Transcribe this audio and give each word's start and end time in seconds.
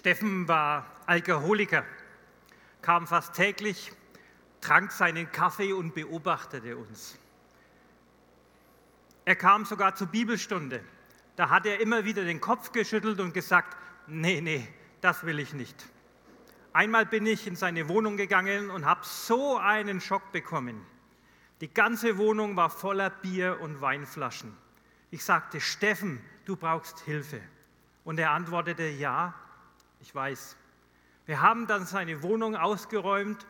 Steffen 0.00 0.48
war 0.48 0.86
Alkoholiker, 1.04 1.84
kam 2.80 3.06
fast 3.06 3.34
täglich, 3.34 3.92
trank 4.62 4.92
seinen 4.92 5.30
Kaffee 5.30 5.74
und 5.74 5.92
beobachtete 5.92 6.74
uns. 6.78 7.18
Er 9.26 9.36
kam 9.36 9.66
sogar 9.66 9.94
zur 9.94 10.06
Bibelstunde. 10.06 10.82
Da 11.36 11.50
hat 11.50 11.66
er 11.66 11.82
immer 11.82 12.06
wieder 12.06 12.24
den 12.24 12.40
Kopf 12.40 12.72
geschüttelt 12.72 13.20
und 13.20 13.34
gesagt, 13.34 13.76
nee, 14.06 14.40
nee, 14.40 14.66
das 15.02 15.26
will 15.26 15.38
ich 15.38 15.52
nicht. 15.52 15.76
Einmal 16.72 17.04
bin 17.04 17.26
ich 17.26 17.46
in 17.46 17.54
seine 17.54 17.86
Wohnung 17.90 18.16
gegangen 18.16 18.70
und 18.70 18.86
habe 18.86 19.02
so 19.04 19.58
einen 19.58 20.00
Schock 20.00 20.32
bekommen. 20.32 20.80
Die 21.60 21.74
ganze 21.74 22.16
Wohnung 22.16 22.56
war 22.56 22.70
voller 22.70 23.10
Bier 23.10 23.60
und 23.60 23.82
Weinflaschen. 23.82 24.56
Ich 25.10 25.22
sagte, 25.22 25.60
Steffen, 25.60 26.24
du 26.46 26.56
brauchst 26.56 27.00
Hilfe. 27.00 27.42
Und 28.02 28.18
er 28.18 28.30
antwortete, 28.30 28.88
ja, 28.88 29.34
ich 30.00 30.14
weiß. 30.14 30.56
Wir 31.26 31.42
haben 31.42 31.66
dann 31.66 31.86
seine 31.86 32.22
Wohnung 32.22 32.56
ausgeräumt 32.56 33.46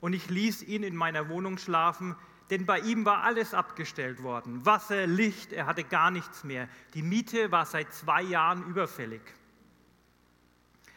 und 0.00 0.12
ich 0.12 0.28
ließ 0.28 0.62
ihn 0.64 0.82
in 0.82 0.96
meiner 0.96 1.28
Wohnung 1.28 1.58
schlafen, 1.58 2.16
denn 2.50 2.66
bei 2.66 2.80
ihm 2.80 3.06
war 3.06 3.22
alles 3.22 3.54
abgestellt 3.54 4.22
worden. 4.22 4.66
Wasser, 4.66 5.06
Licht, 5.06 5.52
er 5.52 5.66
hatte 5.66 5.84
gar 5.84 6.10
nichts 6.10 6.44
mehr. 6.44 6.68
Die 6.94 7.02
Miete 7.02 7.50
war 7.50 7.64
seit 7.64 7.92
zwei 7.94 8.22
Jahren 8.22 8.64
überfällig. 8.66 9.22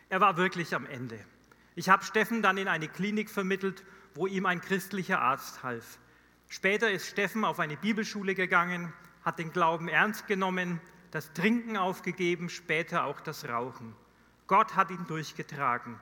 Er 0.09 0.19
war 0.19 0.37
wirklich 0.37 0.75
am 0.75 0.85
Ende. 0.85 1.19
Ich 1.75 1.89
habe 1.89 2.03
Steffen 2.03 2.41
dann 2.41 2.57
in 2.57 2.67
eine 2.67 2.87
Klinik 2.87 3.29
vermittelt, 3.29 3.83
wo 4.13 4.27
ihm 4.27 4.45
ein 4.45 4.61
christlicher 4.61 5.21
Arzt 5.21 5.63
half. 5.63 5.99
Später 6.47 6.91
ist 6.91 7.07
Steffen 7.07 7.43
auf 7.43 7.59
eine 7.59 7.77
Bibelschule 7.77 8.35
gegangen, 8.35 8.93
hat 9.23 9.39
den 9.39 9.51
Glauben 9.51 9.87
ernst 9.87 10.27
genommen, 10.27 10.79
das 11.11 11.33
Trinken 11.33 11.77
aufgegeben, 11.77 12.49
später 12.49 13.05
auch 13.05 13.19
das 13.19 13.47
Rauchen. 13.47 13.95
Gott 14.47 14.75
hat 14.75 14.91
ihn 14.91 15.07
durchgetragen. 15.07 15.99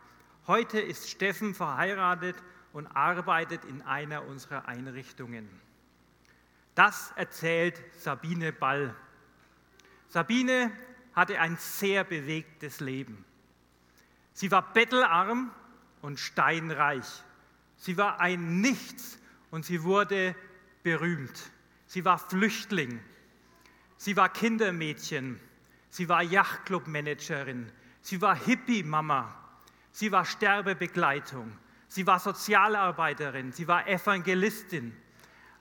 Heute 0.47 0.80
ist 0.80 1.09
Steffen 1.09 1.55
verheiratet 1.55 2.36
und 2.73 2.88
arbeitet 2.88 3.63
in 3.66 3.81
einer 3.83 4.25
unserer 4.25 4.67
Einrichtungen. 4.67 5.50
Das 6.75 7.13
erzählt 7.16 7.80
Sabine 8.00 8.52
Ball. 8.52 8.95
Sabine 10.09 10.72
hatte 11.13 11.39
ein 11.39 11.55
sehr 11.58 12.03
bewegtes 12.03 12.80
Leben. 12.80 13.23
Sie 14.33 14.52
war 14.52 14.73
bettelarm 14.73 15.52
und 16.02 16.19
steinreich. 16.19 17.23
Sie 17.78 17.97
war 17.97 18.19
ein 18.19 18.59
Nichts 18.61 19.19
und 19.52 19.66
sie 19.66 19.83
wurde 19.83 20.35
berühmt. 20.81 21.52
Sie 21.85 22.03
war 22.03 22.17
Flüchtling. 22.17 23.00
Sie 23.97 24.17
war 24.17 24.30
Kindermädchen. 24.30 25.39
Sie 25.89 26.09
war 26.09 26.23
Yachtclub-Managerin. 26.23 27.72
Sie 28.03 28.21
war 28.21 28.35
Hippie-Mama. 28.35 29.33
Sie 29.91 30.11
war 30.11 30.25
Sterbebegleitung. 30.25 31.57
Sie 31.87 32.05
war 32.05 32.19
Sozialarbeiterin. 32.19 33.53
Sie 33.53 33.67
war 33.67 33.87
Evangelistin. 33.87 34.95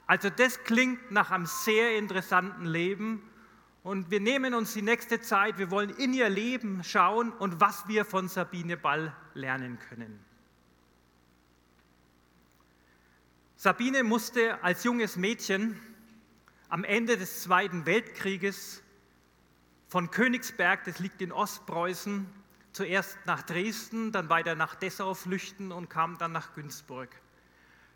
Also 0.06 0.28
das 0.28 0.62
klingt 0.64 1.12
nach 1.12 1.30
einem 1.30 1.46
sehr 1.46 1.96
interessanten 1.96 2.66
Leben. 2.66 3.22
Und 3.84 4.10
wir 4.10 4.20
nehmen 4.20 4.54
uns 4.54 4.74
die 4.74 4.82
nächste 4.82 5.20
Zeit, 5.20 5.58
wir 5.58 5.70
wollen 5.70 5.90
in 5.90 6.12
ihr 6.12 6.28
Leben 6.28 6.82
schauen 6.84 7.32
und 7.32 7.60
was 7.60 7.86
wir 7.88 8.04
von 8.04 8.28
Sabine 8.28 8.76
Ball 8.76 9.16
lernen 9.34 9.78
können. 9.88 10.18
Sabine 13.56 14.02
musste 14.02 14.62
als 14.64 14.82
junges 14.82 15.16
Mädchen 15.16 15.80
am 16.68 16.82
Ende 16.82 17.16
des 17.16 17.42
Zweiten 17.42 17.86
Weltkrieges 17.86 18.81
von 19.92 20.10
Königsberg, 20.10 20.84
das 20.84 21.00
liegt 21.00 21.20
in 21.20 21.32
Ostpreußen, 21.32 22.26
zuerst 22.72 23.18
nach 23.26 23.42
Dresden, 23.42 24.10
dann 24.10 24.30
weiter 24.30 24.54
nach 24.54 24.74
Dessau 24.74 25.12
flüchten 25.12 25.70
und 25.70 25.90
kam 25.90 26.16
dann 26.16 26.32
nach 26.32 26.54
Günzburg. 26.54 27.10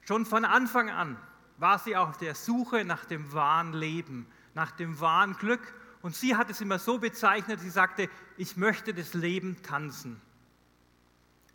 Schon 0.06 0.26
von 0.26 0.44
Anfang 0.44 0.90
an 0.90 1.16
war 1.56 1.78
sie 1.78 1.96
auf 1.96 2.18
der 2.18 2.34
Suche 2.34 2.84
nach 2.84 3.06
dem 3.06 3.32
wahren 3.32 3.72
Leben, 3.72 4.26
nach 4.52 4.72
dem 4.72 5.00
wahren 5.00 5.38
Glück. 5.38 5.72
Und 6.02 6.14
sie 6.14 6.36
hat 6.36 6.50
es 6.50 6.60
immer 6.60 6.78
so 6.78 6.98
bezeichnet, 6.98 7.60
sie 7.60 7.70
sagte, 7.70 8.10
ich 8.36 8.58
möchte 8.58 8.92
das 8.92 9.14
Leben 9.14 9.62
tanzen. 9.62 10.20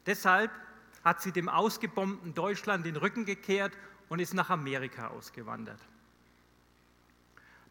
Deshalb 0.08 0.50
hat 1.04 1.22
sie 1.22 1.32
dem 1.32 1.50
ausgebombten 1.50 2.34
Deutschland 2.34 2.88
den 2.88 2.96
Rücken 2.96 3.26
gekehrt 3.26 3.74
und 4.10 4.18
ist 4.18 4.34
nach 4.34 4.50
Amerika 4.50 5.10
ausgewandert. 5.10 5.80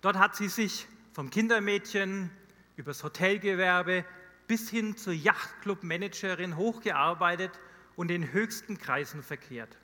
Dort 0.03 0.19
hat 0.19 0.37
sie 0.37 0.49
sich 0.49 0.87
vom 1.13 1.31
Kindermädchen 1.31 2.31
übers 2.77 3.03
Hotelgewerbe 3.05 4.05
bis 4.47 4.69
hin 4.69 4.97
zur 4.97 5.13
Yachtclub-Managerin 5.13 6.57
hochgearbeitet 6.57 7.53
und 7.97 8.11
in 8.11 8.33
höchsten 8.33 8.79
Kreisen 8.79 9.23
verkehrt. 9.23 9.77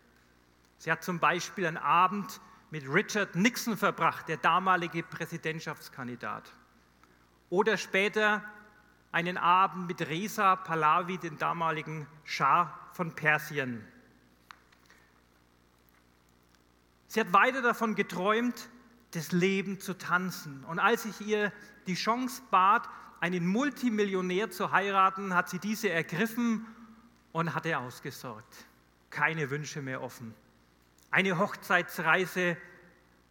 Sie 0.79 0.91
hat 0.91 1.05
zum 1.05 1.19
Beispiel 1.19 1.67
einen 1.67 1.77
Abend 1.77 2.41
mit 2.71 2.89
Richard 2.89 3.37
Nixon 3.37 3.77
verbracht, 3.77 4.29
der 4.29 4.37
damalige 4.39 5.03
Präsidentschaftskandidat. 5.03 6.53
Oder 7.49 7.77
später 7.77 8.43
einen 9.13 9.39
Abend 9.39 9.87
mit 9.87 10.01
Reza 10.03 10.57
Pahlavi, 10.57 11.19
dem 11.19 11.39
damaligen 11.39 12.07
Schah 12.25 12.79
von 12.93 13.15
Persien. 13.15 13.87
Sie 17.07 17.21
hat 17.21 17.33
weiter 17.33 17.63
davon 17.63 17.95
geträumt, 17.95 18.69
das 19.16 19.32
Leben 19.32 19.81
zu 19.81 19.97
tanzen. 19.97 20.62
Und 20.65 20.78
als 20.78 21.06
ich 21.06 21.21
ihr 21.27 21.53
die 21.87 21.94
Chance 21.94 22.43
bat, 22.50 22.88
einen 23.21 23.47
Multimillionär 23.47 24.50
zu 24.50 24.72
heiraten, 24.72 25.34
hat 25.34 25.49
sie 25.49 25.59
diese 25.59 25.88
ergriffen 25.88 26.66
und 27.32 27.55
hatte 27.55 27.78
ausgesorgt. 27.78 28.66
Keine 29.10 29.50
Wünsche 29.50 29.81
mehr 29.81 30.03
offen. 30.03 30.34
Eine 31.10 31.38
Hochzeitsreise 31.38 32.56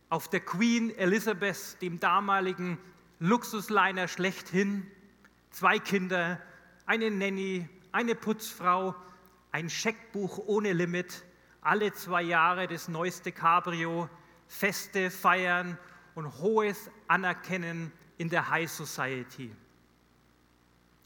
auf 0.10 0.28
der 0.30 0.40
Queen 0.40 0.96
Elizabeth, 0.98 1.78
dem 1.82 2.00
damaligen 2.00 2.80
Luxusliner 3.20 4.08
schlechthin, 4.08 4.88
zwei 5.52 5.78
Kinder, 5.78 6.40
eine 6.86 7.12
Nanny, 7.12 7.70
eine 7.92 8.16
Putzfrau, 8.16 8.96
ein 9.52 9.70
Scheckbuch 9.70 10.40
ohne 10.48 10.74
Limit, 10.74 11.24
alle 11.62 11.94
zwei 11.94 12.24
Jahre 12.24 12.68
das 12.68 12.88
neueste 12.88 13.32
Cabrio, 13.32 14.10
Feste 14.48 15.10
feiern 15.12 15.78
und 16.14 16.40
hohes 16.40 16.90
Anerkennen 17.08 17.92
in 18.18 18.30
der 18.30 18.50
High 18.50 18.72
Society. 18.72 19.54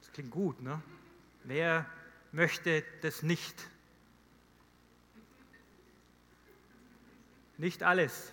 Das 0.01 0.11
klingt 0.11 0.31
gut, 0.31 0.61
ne? 0.61 0.81
Wer 1.43 1.85
möchte 2.31 2.83
das 3.01 3.23
nicht? 3.23 3.67
Nicht 7.57 7.83
alles. 7.83 8.31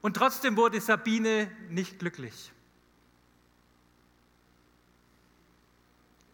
Und 0.00 0.14
trotzdem 0.14 0.56
wurde 0.56 0.80
Sabine 0.80 1.50
nicht 1.68 1.98
glücklich. 1.98 2.52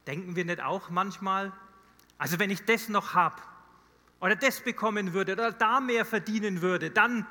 Denken 0.07 0.37
wir 0.37 0.45
nicht 0.45 0.61
auch 0.61 0.91
manchmal, 0.91 1.53
also 2.19 2.39
wenn 2.39 2.51
ich 2.51 2.65
das 2.65 2.89
noch 2.89 3.15
habe, 3.15 3.43
oder 4.25 4.37
das 4.37 4.63
bekommen 4.63 5.13
würde 5.13 5.35
oder 5.35 5.53
da 5.53 5.81
mehr 5.81 6.07
verdienen 6.07 6.63
würde, 6.63 6.91
dann, 6.91 7.27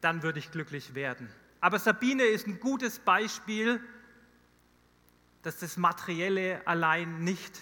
dann 0.00 0.22
würde 0.22 0.38
ich 0.38 0.50
glücklich 0.50 0.94
werden. 0.94 1.28
Aber 1.60 1.78
Sabine 1.78 2.22
ist 2.22 2.46
ein 2.46 2.60
gutes 2.60 2.98
Beispiel, 2.98 3.78
dass 5.42 5.58
das 5.58 5.76
Materielle 5.76 6.66
allein 6.66 7.24
nicht 7.24 7.60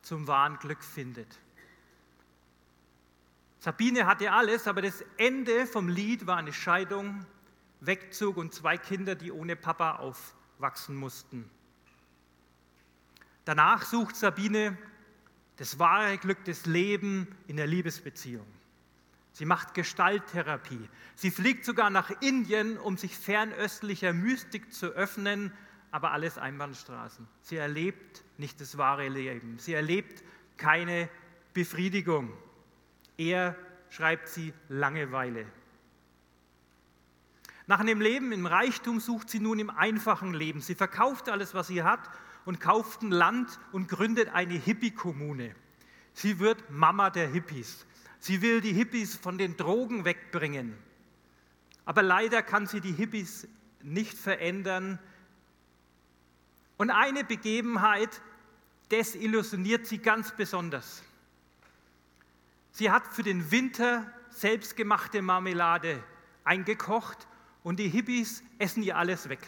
zum 0.00 0.28
wahren 0.28 0.60
Glück 0.60 0.84
findet. 0.84 1.26
Sabine 3.58 4.06
hatte 4.06 4.30
alles, 4.30 4.68
aber 4.68 4.82
das 4.82 5.04
Ende 5.16 5.66
vom 5.66 5.88
Lied 5.88 6.24
war 6.28 6.36
eine 6.36 6.52
Scheidung, 6.52 7.26
Wegzug 7.80 8.36
und 8.36 8.54
zwei 8.54 8.78
Kinder, 8.78 9.16
die 9.16 9.32
ohne 9.32 9.56
Papa 9.56 9.96
aufwachsen 9.96 10.94
mussten. 10.94 11.50
Danach 13.44 13.82
sucht 13.82 14.14
Sabine 14.14 14.78
das 15.56 15.78
wahre 15.78 16.18
Glück 16.18 16.44
des 16.44 16.66
Lebens 16.66 17.28
in 17.46 17.56
der 17.56 17.66
Liebesbeziehung. 17.66 18.46
Sie 19.32 19.44
macht 19.44 19.74
Gestalttherapie. 19.74 20.88
Sie 21.14 21.30
fliegt 21.30 21.64
sogar 21.64 21.88
nach 21.88 22.10
Indien, 22.20 22.76
um 22.78 22.96
sich 22.96 23.16
fernöstlicher 23.16 24.12
Mystik 24.12 24.72
zu 24.72 24.88
öffnen, 24.88 25.52
aber 25.90 26.12
alles 26.12 26.38
Einbahnstraßen. 26.38 27.26
Sie 27.40 27.56
erlebt 27.56 28.24
nicht 28.38 28.60
das 28.60 28.76
wahre 28.76 29.08
Leben. 29.08 29.58
Sie 29.58 29.72
erlebt 29.72 30.22
keine 30.56 31.08
Befriedigung. 31.54 32.32
Eher 33.16 33.56
schreibt 33.90 34.28
sie 34.28 34.52
Langeweile. 34.68 35.46
Nach 37.66 37.80
einem 37.80 38.00
Leben 38.00 38.32
im 38.32 38.46
Reichtum 38.46 39.00
sucht 39.00 39.30
sie 39.30 39.40
nun 39.40 39.58
im 39.58 39.70
einfachen 39.70 40.34
Leben. 40.34 40.60
Sie 40.60 40.74
verkauft 40.74 41.28
alles, 41.28 41.54
was 41.54 41.68
sie 41.68 41.82
hat 41.82 42.00
und 42.44 42.60
kauft 42.60 43.02
ein 43.02 43.10
Land 43.10 43.58
und 43.72 43.88
gründet 43.88 44.30
eine 44.30 44.54
Hippie-Kommune. 44.54 45.54
Sie 46.14 46.38
wird 46.38 46.70
Mama 46.70 47.10
der 47.10 47.28
Hippies. 47.28 47.86
Sie 48.18 48.42
will 48.42 48.60
die 48.60 48.72
Hippies 48.72 49.16
von 49.16 49.38
den 49.38 49.56
Drogen 49.56 50.04
wegbringen. 50.04 50.76
Aber 51.84 52.02
leider 52.02 52.42
kann 52.42 52.66
sie 52.66 52.80
die 52.80 52.92
Hippies 52.92 53.48
nicht 53.82 54.16
verändern. 54.16 54.98
Und 56.76 56.90
eine 56.90 57.24
Begebenheit, 57.24 58.20
desillusioniert 58.90 59.86
sie 59.86 59.98
ganz 59.98 60.36
besonders. 60.36 61.02
Sie 62.70 62.90
hat 62.90 63.06
für 63.06 63.22
den 63.22 63.50
Winter 63.50 64.10
selbstgemachte 64.30 65.22
Marmelade 65.22 66.02
eingekocht 66.44 67.26
und 67.62 67.78
die 67.78 67.88
Hippies 67.88 68.42
essen 68.58 68.82
ihr 68.82 68.96
alles 68.96 69.28
weg. 69.28 69.40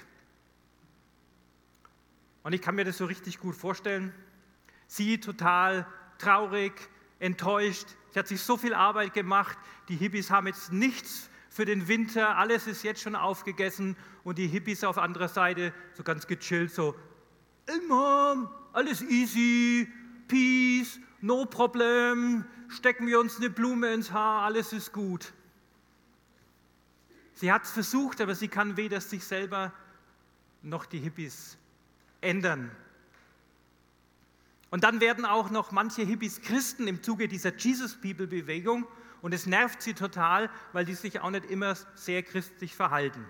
Und 2.44 2.52
ich 2.52 2.62
kann 2.62 2.74
mir 2.74 2.84
das 2.84 2.98
so 2.98 3.06
richtig 3.06 3.40
gut 3.40 3.56
vorstellen. 3.56 4.12
Sie 4.86 5.18
total 5.18 5.86
traurig, 6.18 6.72
enttäuscht. 7.18 7.86
Sie 8.10 8.18
hat 8.18 8.28
sich 8.28 8.40
so 8.42 8.56
viel 8.58 8.74
Arbeit 8.74 9.14
gemacht. 9.14 9.56
Die 9.88 9.96
Hippies 9.96 10.30
haben 10.30 10.46
jetzt 10.46 10.70
nichts 10.70 11.30
für 11.48 11.64
den 11.64 11.88
Winter. 11.88 12.36
Alles 12.36 12.66
ist 12.66 12.84
jetzt 12.84 13.00
schon 13.00 13.16
aufgegessen. 13.16 13.96
Und 14.24 14.36
die 14.36 14.46
Hippies 14.46 14.84
auf 14.84 14.98
anderer 14.98 15.28
Seite 15.28 15.72
so 15.94 16.02
ganz 16.02 16.26
gechillt, 16.26 16.70
so, 16.70 16.94
hey 17.66 17.80
Mom, 17.88 18.50
alles 18.74 19.00
easy, 19.00 19.90
peace, 20.28 21.00
no 21.22 21.46
problem, 21.46 22.44
stecken 22.68 23.06
wir 23.06 23.20
uns 23.20 23.38
eine 23.38 23.48
Blume 23.48 23.92
ins 23.92 24.12
Haar, 24.12 24.42
alles 24.42 24.72
ist 24.72 24.92
gut. 24.92 25.32
Sie 27.32 27.50
hat 27.50 27.64
es 27.64 27.70
versucht, 27.70 28.20
aber 28.20 28.34
sie 28.34 28.48
kann 28.48 28.76
weder 28.76 29.00
sich 29.00 29.24
selber 29.24 29.72
noch 30.62 30.86
die 30.86 30.98
Hippies 30.98 31.56
ändern. 32.24 32.70
Und 34.70 34.82
dann 34.82 35.00
werden 35.00 35.24
auch 35.24 35.50
noch 35.50 35.70
manche 35.70 36.02
Hippies 36.02 36.42
Christen 36.42 36.88
im 36.88 37.02
Zuge 37.02 37.28
dieser 37.28 37.54
Jesus-Bibel-Bewegung 37.54 38.88
und 39.22 39.32
es 39.32 39.46
nervt 39.46 39.80
sie 39.80 39.94
total, 39.94 40.50
weil 40.72 40.84
die 40.84 40.94
sich 40.94 41.20
auch 41.20 41.30
nicht 41.30 41.44
immer 41.44 41.76
sehr 41.94 42.22
christlich 42.24 42.74
verhalten. 42.74 43.24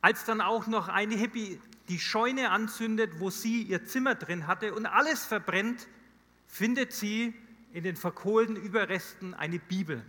Als 0.00 0.24
dann 0.24 0.40
auch 0.40 0.66
noch 0.66 0.88
eine 0.88 1.16
Hippie 1.16 1.60
die 1.88 1.98
Scheune 1.98 2.50
anzündet, 2.50 3.20
wo 3.20 3.28
sie 3.28 3.62
ihr 3.62 3.84
Zimmer 3.84 4.14
drin 4.14 4.46
hatte 4.46 4.74
und 4.74 4.86
alles 4.86 5.24
verbrennt, 5.24 5.86
findet 6.46 6.92
sie 6.92 7.34
in 7.72 7.84
den 7.84 7.96
verkohlten 7.96 8.56
Überresten 8.56 9.34
eine 9.34 9.58
Bibel. 9.58 10.02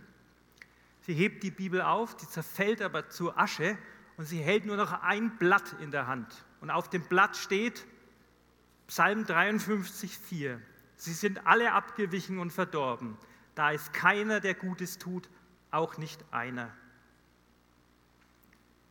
Sie 1.02 1.14
hebt 1.14 1.42
die 1.42 1.50
Bibel 1.50 1.82
auf, 1.82 2.16
die 2.16 2.28
zerfällt 2.28 2.80
aber 2.80 3.10
zur 3.10 3.38
Asche 3.38 3.76
und 4.22 4.26
sie 4.26 4.40
hält 4.40 4.66
nur 4.66 4.76
noch 4.76 5.02
ein 5.02 5.36
Blatt 5.36 5.74
in 5.80 5.90
der 5.90 6.06
Hand. 6.06 6.32
Und 6.60 6.70
auf 6.70 6.88
dem 6.88 7.02
Blatt 7.02 7.36
steht 7.36 7.84
Psalm 8.86 9.24
53, 9.26 10.16
4. 10.16 10.62
Sie 10.94 11.12
sind 11.12 11.44
alle 11.44 11.72
abgewichen 11.72 12.38
und 12.38 12.52
verdorben. 12.52 13.18
Da 13.56 13.72
ist 13.72 13.92
keiner, 13.92 14.38
der 14.38 14.54
Gutes 14.54 14.98
tut, 14.98 15.28
auch 15.72 15.98
nicht 15.98 16.24
einer. 16.30 16.70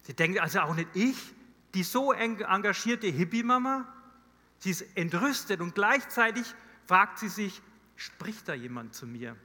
Sie 0.02 0.14
denkt 0.14 0.38
also 0.38 0.60
auch 0.60 0.76
nicht 0.76 0.90
ich, 0.96 1.34
die 1.76 1.84
so 1.84 2.12
engagierte 2.12 3.08
Hippie-Mama. 3.08 3.88
Sie 4.60 4.72
ist 4.72 4.98
entrüstet 4.98 5.62
und 5.62 5.76
gleichzeitig 5.76 6.54
fragt 6.88 7.20
sie 7.20 7.30
sich, 7.30 7.62
spricht 7.96 8.50
da 8.50 8.54
jemand 8.54 8.96
zu 8.96 9.08
mir? 9.08 9.38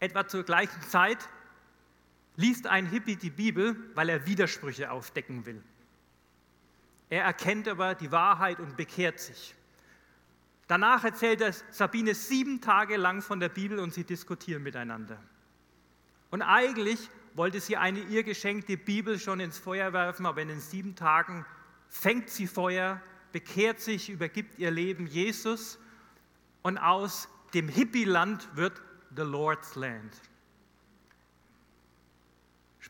Etwa 0.00 0.26
zur 0.26 0.42
gleichen 0.42 0.80
Zeit 0.84 1.18
liest 2.36 2.66
ein 2.66 2.86
Hippie 2.86 3.16
die 3.16 3.30
Bibel, 3.30 3.76
weil 3.94 4.08
er 4.08 4.26
Widersprüche 4.26 4.90
aufdecken 4.90 5.44
will. 5.46 5.62
Er 7.10 7.24
erkennt 7.24 7.68
aber 7.68 7.94
die 7.94 8.10
Wahrheit 8.10 8.58
und 8.58 8.76
bekehrt 8.76 9.20
sich. 9.20 9.54
Danach 10.66 11.04
erzählt 11.04 11.42
er 11.42 11.52
Sabine 11.70 12.14
sieben 12.14 12.60
Tage 12.60 12.96
lang 12.96 13.20
von 13.20 13.40
der 13.40 13.50
Bibel 13.50 13.78
und 13.78 13.92
sie 13.92 14.04
diskutieren 14.04 14.62
miteinander. 14.62 15.18
Und 16.30 16.40
eigentlich 16.40 17.10
wollte 17.34 17.60
sie 17.60 17.76
eine 17.76 18.00
ihr 18.00 18.22
geschenkte 18.22 18.78
Bibel 18.78 19.18
schon 19.18 19.40
ins 19.40 19.58
Feuer 19.58 19.92
werfen, 19.92 20.24
aber 20.24 20.40
in 20.40 20.48
den 20.48 20.60
sieben 20.60 20.94
Tagen 20.94 21.44
fängt 21.88 22.30
sie 22.30 22.46
Feuer, 22.46 23.02
bekehrt 23.32 23.80
sich, 23.80 24.08
übergibt 24.08 24.58
ihr 24.58 24.70
Leben 24.70 25.06
Jesus 25.06 25.78
und 26.62 26.78
aus 26.78 27.28
dem 27.52 27.68
Hippie-Land 27.68 28.56
wird 28.56 28.80
the 29.14 29.22
Lord's 29.22 29.74
Land. 29.74 30.14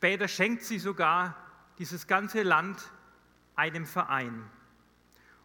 Später 0.03 0.27
schenkt 0.27 0.65
sie 0.65 0.81
sogar 0.81 1.37
dieses 1.79 2.09
ganze 2.09 2.43
Land 2.43 2.91
einem 3.55 3.87
Verein. 3.87 4.43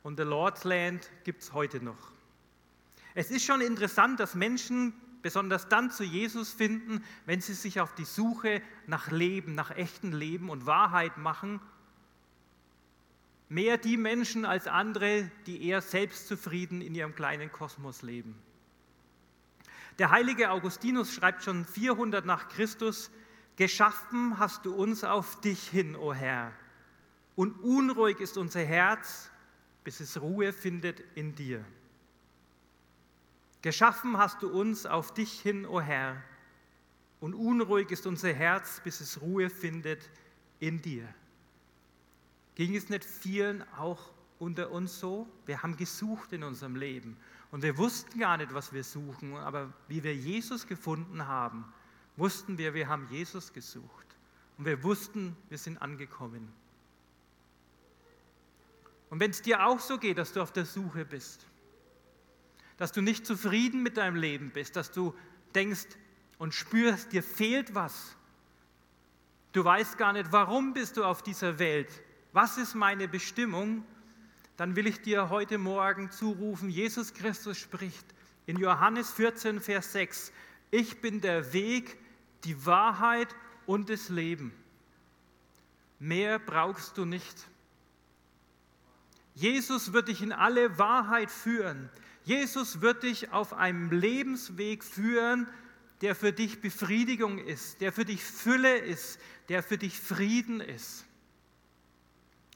Und 0.01 0.18
The 0.18 0.24
Lord's 0.24 0.63
Land 0.63 1.12
gibt 1.24 1.44
es 1.44 1.54
heute 1.54 1.80
noch. 1.80 2.12
Es 3.13 3.30
ist 3.30 3.45
schon 3.45 3.62
interessant, 3.62 4.19
dass 4.19 4.33
Menschen 4.33 4.95
besonders 5.21 5.69
dann 5.69 5.92
zu 5.92 6.04
Jesus 6.04 6.54
finden, 6.54 7.04
wenn 7.27 7.39
sie 7.39 7.54
sich 7.54 7.80
auf 7.80 7.94
die 7.94 8.04
Suche 8.04 8.63
nach 8.88 9.12
Leben, 9.12 9.54
nach 9.54 9.69
echten 9.69 10.12
Leben 10.12 10.50
und 10.50 10.65
Wahrheit 10.65 11.19
machen. 11.19 11.62
Mehr 13.50 13.77
die 13.77 13.95
Menschen 13.95 14.44
als 14.44 14.65
andere, 14.65 15.30
die 15.45 15.68
eher 15.68 15.81
selbstzufrieden 15.81 16.81
in 16.81 16.95
ihrem 16.95 17.13
kleinen 17.13 17.51
Kosmos 17.51 18.01
leben. 18.01 18.36
Der 20.00 20.09
heilige 20.09 20.50
Augustinus 20.50 21.13
schreibt 21.13 21.44
schon 21.44 21.63
400 21.63 22.25
nach 22.25 22.50
Christus, 22.50 23.12
Geschaffen 23.57 24.38
hast 24.38 24.65
du 24.65 24.74
uns 24.74 25.04
auf 25.04 25.42
dich 25.42 25.68
hin, 25.68 25.95
o 25.95 26.13
Herr, 26.13 26.54
und 27.36 27.51
unruhig 27.63 28.19
ist 28.19 28.38
unser 28.38 28.63
Herz, 28.63 29.30
bis 29.83 30.00
es 30.00 30.21
Ruhe 30.21 30.54
findet 30.54 31.04
in 31.15 31.36
dir. 31.36 31.63
Geschaffen 33.63 34.18
hast 34.18 34.44
du 34.44 34.50
uns 34.50 34.86
auf 34.86 35.13
dich 35.13 35.42
hin, 35.42 35.65
o 35.65 35.81
Herr, 35.81 36.21
und 37.19 37.33
unruhig 37.33 37.89
ist 37.89 38.06
unser 38.06 38.31
Herz, 38.31 38.80
bis 38.83 39.01
es 39.01 39.21
Ruhe 39.21 39.50
findet 39.50 40.07
in 40.59 40.81
dir. 40.81 41.07
Ging 42.54 42.75
es 42.75 42.89
nicht 42.89 43.04
vielen 43.04 43.63
auch 43.74 44.12
unter 44.38 44.71
uns 44.71 45.00
so? 45.00 45.27
Wir 45.48 45.63
haben 45.63 45.75
gesucht 45.77 46.31
in 46.31 46.44
unserem 46.44 46.75
Leben 46.75 47.18
und 47.50 47.63
wir 47.63 47.77
wussten 47.77 48.19
gar 48.19 48.38
nicht, 48.38 48.54
was 48.54 48.71
wir 48.71 48.83
suchen, 48.83 49.36
aber 49.36 49.74
wie 49.88 50.04
wir 50.04 50.15
Jesus 50.15 50.68
gefunden 50.68 51.25
haben, 51.25 51.65
wussten 52.18 52.58
wir, 52.58 52.74
wir 52.74 52.88
haben 52.88 53.08
Jesus 53.10 53.54
gesucht. 53.54 54.06
Und 54.58 54.66
wir 54.66 54.84
wussten, 54.84 55.36
wir 55.50 55.58
sind 55.58 55.81
angekommen. 55.81 56.52
Und 59.10 59.19
wenn 59.19 59.31
es 59.31 59.42
dir 59.42 59.66
auch 59.66 59.80
so 59.80 59.98
geht, 59.98 60.18
dass 60.18 60.34
du 60.34 60.42
auf 60.42 60.52
der 60.52 60.66
Suche 60.66 61.06
bist, 61.06 61.46
dass 62.78 62.92
du 62.92 63.02
nicht 63.02 63.25
zufrieden 63.25 63.81
mit 63.84 63.98
deinem 63.98 64.16
Leben 64.16 64.52
bist, 64.52 64.76
dass 64.76 64.92
du 64.92 65.16
denkst 65.56 65.88
und 66.38 66.54
spürst, 66.54 67.14
dir 67.14 67.24
fehlt 67.24 67.74
was. 67.74 68.16
Du 69.54 69.64
weißt 69.64 69.97
gar 69.97 70.14
nicht, 70.14 70.31
warum 70.31 70.74
bist 70.74 70.97
du 70.97 71.04
auf 71.04 71.24
dieser 71.24 71.57
Welt? 71.57 71.90
Was 72.33 72.57
ist 72.57 72.76
meine 72.76 73.07
Bestimmung? 73.07 73.83
Dann 74.57 74.76
will 74.76 74.88
ich 74.88 75.02
dir 75.02 75.30
heute 75.30 75.57
Morgen 75.57 76.12
zurufen, 76.12 76.69
Jesus 76.69 77.14
Christus 77.14 77.57
spricht 77.57 78.06
in 78.45 78.57
Johannes 78.57 79.12
14, 79.12 79.59
Vers 79.59 79.92
6, 79.94 80.31
ich 80.71 81.02
bin 81.02 81.21
der 81.21 81.54
Weg, 81.54 81.97
die 82.47 82.66
Wahrheit 82.66 83.35
und 83.66 83.89
das 83.89 84.07
Leben. 84.07 84.54
Mehr 85.99 86.39
brauchst 86.39 86.97
du 86.97 87.04
nicht. 87.04 87.35
Jesus 89.35 89.92
wird 89.92 90.07
dich 90.07 90.21
in 90.21 90.31
alle 90.31 90.77
Wahrheit 90.80 91.30
führen. 91.30 91.89
Jesus 92.23 92.81
wird 92.81 93.04
dich 93.04 93.31
auf 93.31 93.54
einem 93.54 93.92
Lebensweg 93.92 94.83
führen, 94.83 95.47
der 96.01 96.16
für 96.16 96.31
dich 96.31 96.61
Befriedigung 96.61 97.37
ist, 97.37 97.81
der 97.81 97.92
für 97.92 98.06
dich 98.06 98.23
Fülle 98.23 98.77
ist, 98.77 99.19
der 99.49 99.61
für 99.61 99.77
dich 99.77 99.99
Frieden 99.99 100.61
ist. 100.61 101.06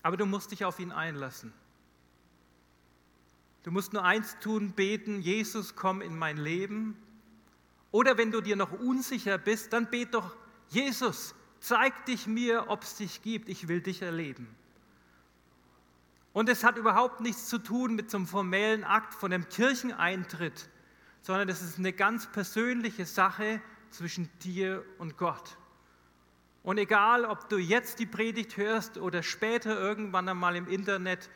Aber 0.04 0.16
du 0.18 0.26
musst 0.26 0.52
dich 0.52 0.64
auf 0.64 0.80
ihn 0.80 0.92
einlassen. 0.92 1.54
Du 3.64 3.72
musst 3.72 3.94
nur 3.94 4.04
eins 4.04 4.38
tun, 4.40 4.72
beten, 4.72 5.22
Jesus, 5.22 5.76
komm 5.76 6.02
in 6.02 6.18
mein 6.18 6.38
Leben 6.38 6.96
oder 7.92 8.18
wenn 8.18 8.32
du 8.32 8.42
dir 8.42 8.56
noch 8.56 8.72
unsicher 8.72 9.38
bist, 9.38 9.74
dann 9.74 9.90
bet 9.90 10.14
doch, 10.14 10.36
Jesus, 10.70 11.36
zeig 11.60 12.06
dich 12.06 12.28
mir, 12.28 12.66
ob 12.70 12.84
es 12.84 12.96
dich 12.96 13.22
gibt, 13.22 13.50
ich 13.50 13.68
will 13.68 13.82
dich 13.82 14.02
erleben. 14.02 14.48
Und 16.34 16.48
es 16.48 16.64
hat 16.64 16.78
überhaupt 16.78 17.20
nichts 17.20 17.48
zu 17.48 17.58
tun 17.58 17.96
mit 17.96 18.10
so 18.10 18.18
einem 18.18 18.28
formellen 18.28 18.86
Akt 18.86 19.14
von 19.14 19.34
einem 19.34 19.50
Kircheneintritt, 19.50 20.70
sondern 21.22 21.50
es 21.50 21.62
ist 21.62 21.78
eine 21.78 21.92
ganz 21.92 22.28
persönliche 22.28 23.06
Sache 23.06 23.62
zwischen 23.90 24.30
dir 24.40 24.84
und 24.98 25.18
Gott. 25.18 25.58
Und 26.64 26.78
egal, 26.78 27.26
ob 27.26 27.50
du 27.50 27.58
jetzt 27.58 28.00
die 28.00 28.06
Predigt 28.06 28.56
hörst 28.56 28.98
oder 28.98 29.24
später 29.24 29.78
irgendwann 29.78 30.30
einmal 30.30 30.56
im 30.56 30.68
Internet, 30.68 31.30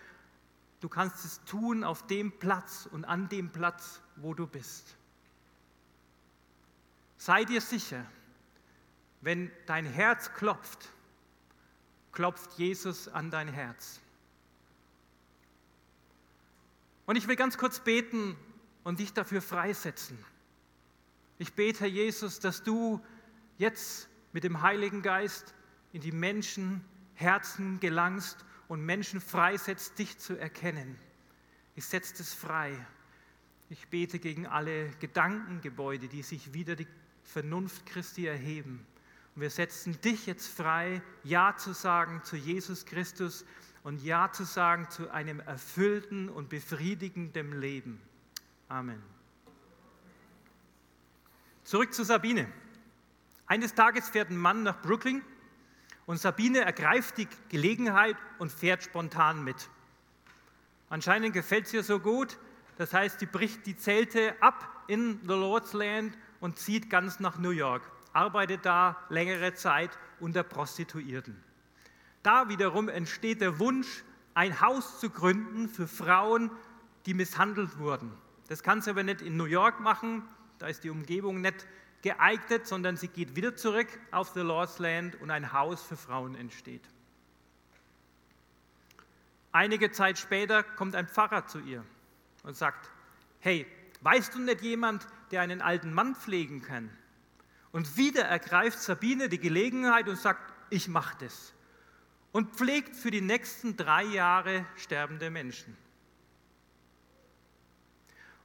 du 0.79 0.87
kannst 0.87 1.25
es 1.25 1.43
tun 1.43 1.83
auf 1.83 2.07
dem 2.07 2.31
Platz 2.31 2.87
und 2.89 3.05
an 3.05 3.27
dem 3.27 3.49
Platz, 3.49 4.01
wo 4.15 4.33
du 4.33 4.47
bist. 4.47 4.95
Sei 7.17 7.45
dir 7.45 7.61
sicher, 7.61 8.05
wenn 9.21 9.51
dein 9.65 9.85
Herz 9.85 10.33
klopft, 10.33 10.89
klopft 12.11 12.53
Jesus 12.57 13.07
an 13.07 13.31
dein 13.31 13.47
Herz. 13.47 13.99
Und 17.05 17.15
ich 17.15 17.27
will 17.27 17.35
ganz 17.35 17.57
kurz 17.57 17.79
beten 17.79 18.35
und 18.83 18.99
dich 18.99 19.13
dafür 19.13 19.41
freisetzen. 19.41 20.17
Ich 21.37 21.53
bete, 21.53 21.81
Herr 21.81 21.87
Jesus, 21.87 22.39
dass 22.39 22.63
du 22.63 23.03
jetzt 23.57 24.07
mit 24.31 24.43
dem 24.43 24.61
Heiligen 24.61 25.01
Geist 25.01 25.53
in 25.91 26.01
die 26.01 26.11
Menschen 26.11 26.83
Herzen 27.15 27.79
gelangst 27.79 28.45
und 28.67 28.85
Menschen 28.85 29.21
freisetzt, 29.21 29.97
dich 29.97 30.17
zu 30.17 30.37
erkennen. 30.37 30.97
Ich 31.75 31.85
setze 31.85 32.21
es 32.21 32.33
frei. 32.33 32.77
Ich 33.69 33.87
bete 33.87 34.19
gegen 34.19 34.47
alle 34.47 34.89
Gedankengebäude, 34.99 36.07
die 36.07 36.21
sich 36.21 36.53
wider 36.53 36.75
die 36.75 36.87
Vernunft 37.25 37.85
Christi 37.85 38.27
erheben. 38.27 38.85
Und 39.35 39.41
wir 39.41 39.49
setzen 39.49 39.99
dich 40.01 40.25
jetzt 40.27 40.47
frei, 40.47 41.01
Ja 41.23 41.57
zu 41.57 41.73
sagen 41.73 42.21
zu 42.23 42.37
Jesus 42.37 42.85
Christus 42.85 43.45
und 43.83 44.01
Ja 44.01 44.31
zu 44.31 44.45
sagen 44.45 44.89
zu 44.89 45.11
einem 45.11 45.41
erfüllten 45.41 46.29
und 46.29 46.49
befriedigenden 46.49 47.59
Leben. 47.59 48.01
Amen. 48.69 49.01
Zurück 51.63 51.93
zu 51.93 52.03
Sabine. 52.03 52.47
Eines 53.47 53.73
Tages 53.73 54.09
fährt 54.09 54.29
ein 54.29 54.37
Mann 54.37 54.63
nach 54.63 54.81
Brooklyn 54.81 55.21
und 56.05 56.17
Sabine 56.17 56.61
ergreift 56.61 57.17
die 57.17 57.27
Gelegenheit 57.49 58.17
und 58.37 58.51
fährt 58.51 58.83
spontan 58.83 59.43
mit. 59.43 59.69
Anscheinend 60.89 61.33
gefällt 61.33 61.65
es 61.65 61.73
ihr 61.73 61.83
so 61.83 61.99
gut, 61.99 62.37
das 62.77 62.93
heißt, 62.93 63.19
sie 63.19 63.25
bricht 63.25 63.65
die 63.65 63.75
Zelte 63.75 64.35
ab 64.41 64.83
in 64.87 65.19
the 65.21 65.33
Lord's 65.33 65.73
Land 65.73 66.17
und 66.39 66.57
zieht 66.57 66.89
ganz 66.89 67.19
nach 67.19 67.37
New 67.37 67.51
York, 67.51 67.83
arbeitet 68.13 68.65
da 68.65 68.97
längere 69.09 69.53
Zeit 69.53 69.91
unter 70.19 70.43
Prostituierten. 70.43 71.41
Da 72.23 72.49
wiederum 72.49 72.89
entsteht 72.89 73.41
der 73.41 73.59
Wunsch, 73.59 74.03
ein 74.33 74.59
Haus 74.61 74.99
zu 74.99 75.09
gründen 75.09 75.69
für 75.69 75.87
Frauen, 75.87 76.51
die 77.05 77.13
misshandelt 77.13 77.77
wurden. 77.77 78.11
Das 78.47 78.63
kann 78.63 78.81
sie 78.81 78.89
aber 78.89 79.03
nicht 79.03 79.21
in 79.21 79.37
New 79.37 79.45
York 79.45 79.79
machen, 79.79 80.23
da 80.59 80.67
ist 80.67 80.83
die 80.83 80.89
Umgebung 80.89 81.41
nicht 81.41 81.67
geeignet, 82.01 82.67
sondern 82.67 82.97
sie 82.97 83.07
geht 83.07 83.35
wieder 83.35 83.55
zurück 83.55 83.87
auf 84.11 84.29
the 84.29 84.41
Lord's 84.41 84.79
Land 84.79 85.19
und 85.21 85.31
ein 85.31 85.53
Haus 85.53 85.81
für 85.81 85.97
Frauen 85.97 86.35
entsteht. 86.35 86.83
Einige 89.51 89.91
Zeit 89.91 90.19
später 90.19 90.63
kommt 90.63 90.95
ein 90.95 91.07
Pfarrer 91.07 91.47
zu 91.47 91.59
ihr 91.59 91.83
und 92.43 92.55
sagt, 92.55 92.91
hey, 93.39 93.65
weißt 94.01 94.35
du 94.35 94.39
nicht 94.39 94.61
jemand, 94.61 95.07
der 95.31 95.41
einen 95.41 95.61
alten 95.61 95.93
Mann 95.93 96.15
pflegen 96.15 96.61
kann? 96.61 96.89
Und 97.71 97.97
wieder 97.97 98.23
ergreift 98.23 98.79
Sabine 98.79 99.27
die 99.27 99.39
Gelegenheit 99.39 100.07
und 100.07 100.17
sagt, 100.17 100.53
ich 100.69 100.87
mache 100.87 101.17
das. 101.19 101.53
Und 102.31 102.55
pflegt 102.55 102.95
für 102.95 103.11
die 103.11 103.21
nächsten 103.21 103.77
drei 103.77 104.03
Jahre 104.03 104.65
sterbende 104.75 105.29
Menschen. 105.29 105.75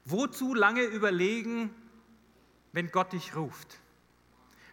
Wozu 0.05 0.55
lange 0.55 0.83
überlegen, 0.83 1.71
wenn 2.73 2.91
Gott 2.91 3.13
dich 3.13 3.37
ruft? 3.37 3.79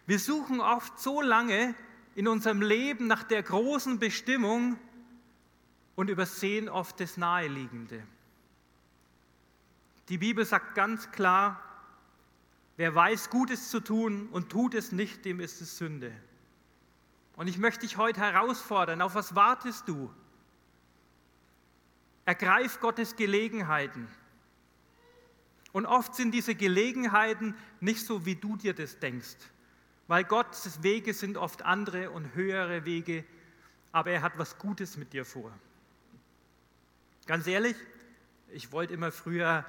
Wir 0.06 0.18
suchen 0.18 0.60
oft 0.60 0.98
so 0.98 1.20
lange 1.20 1.74
in 2.14 2.26
unserem 2.26 2.62
Leben 2.62 3.06
nach 3.06 3.22
der 3.22 3.42
großen 3.42 3.98
Bestimmung 3.98 4.78
und 5.94 6.10
übersehen 6.10 6.68
oft 6.68 6.98
das 6.98 7.16
Naheliegende. 7.16 8.02
Die 10.08 10.18
Bibel 10.18 10.44
sagt 10.44 10.74
ganz 10.74 11.10
klar, 11.10 11.62
wer 12.78 12.94
weiß, 12.94 13.28
Gutes 13.28 13.70
zu 13.70 13.80
tun 13.80 14.28
und 14.30 14.48
tut 14.48 14.72
es 14.72 14.92
nicht, 14.92 15.24
dem 15.26 15.40
ist 15.40 15.60
es 15.60 15.76
Sünde. 15.76 16.12
Und 17.36 17.48
ich 17.48 17.58
möchte 17.58 17.80
dich 17.80 17.98
heute 17.98 18.20
herausfordern, 18.20 19.02
auf 19.02 19.14
was 19.14 19.34
wartest 19.34 19.86
du? 19.88 20.10
Ergreif 22.24 22.80
Gottes 22.80 23.16
Gelegenheiten. 23.16 24.08
Und 25.72 25.86
oft 25.86 26.14
sind 26.14 26.30
diese 26.30 26.54
Gelegenheiten 26.54 27.54
nicht 27.80 28.04
so, 28.06 28.24
wie 28.24 28.36
du 28.36 28.56
dir 28.56 28.74
das 28.74 28.98
denkst, 28.98 29.36
weil 30.06 30.24
Gottes 30.24 30.82
Wege 30.82 31.14
sind 31.14 31.36
oft 31.36 31.62
andere 31.62 32.10
und 32.12 32.34
höhere 32.34 32.84
Wege, 32.84 33.24
aber 33.90 34.12
er 34.12 34.22
hat 34.22 34.38
was 34.38 34.56
Gutes 34.56 34.96
mit 34.96 35.12
dir 35.12 35.24
vor. 35.24 35.52
Ganz 37.26 37.46
ehrlich, 37.46 37.76
ich 38.52 38.70
wollte 38.70 38.94
immer 38.94 39.10
früher 39.10 39.64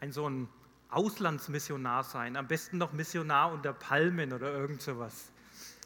ein 0.00 0.12
so 0.12 0.28
ein 0.28 0.48
Auslandsmissionar 0.92 2.04
sein, 2.04 2.36
am 2.36 2.46
besten 2.46 2.78
noch 2.78 2.92
Missionar 2.92 3.52
unter 3.52 3.72
Palmen 3.72 4.32
oder 4.32 4.52
irgend 4.52 4.82
sowas. 4.82 5.32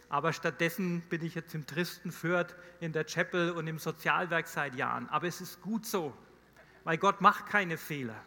Aber 0.08 0.32
stattdessen 0.32 1.00
bin 1.02 1.24
ich 1.24 1.34
jetzt 1.34 1.54
im 1.54 1.66
tristen 1.66 2.12
Fürth 2.12 2.54
in 2.80 2.92
der 2.92 3.04
Chapel 3.04 3.50
und 3.50 3.66
im 3.66 3.78
Sozialwerk 3.78 4.46
seit 4.46 4.74
Jahren. 4.76 5.08
Aber 5.08 5.26
es 5.26 5.40
ist 5.40 5.60
gut 5.60 5.84
so, 5.84 6.16
weil 6.84 6.98
Gott 6.98 7.20
macht 7.20 7.46
keine 7.46 7.76
Fehler. 7.76 8.20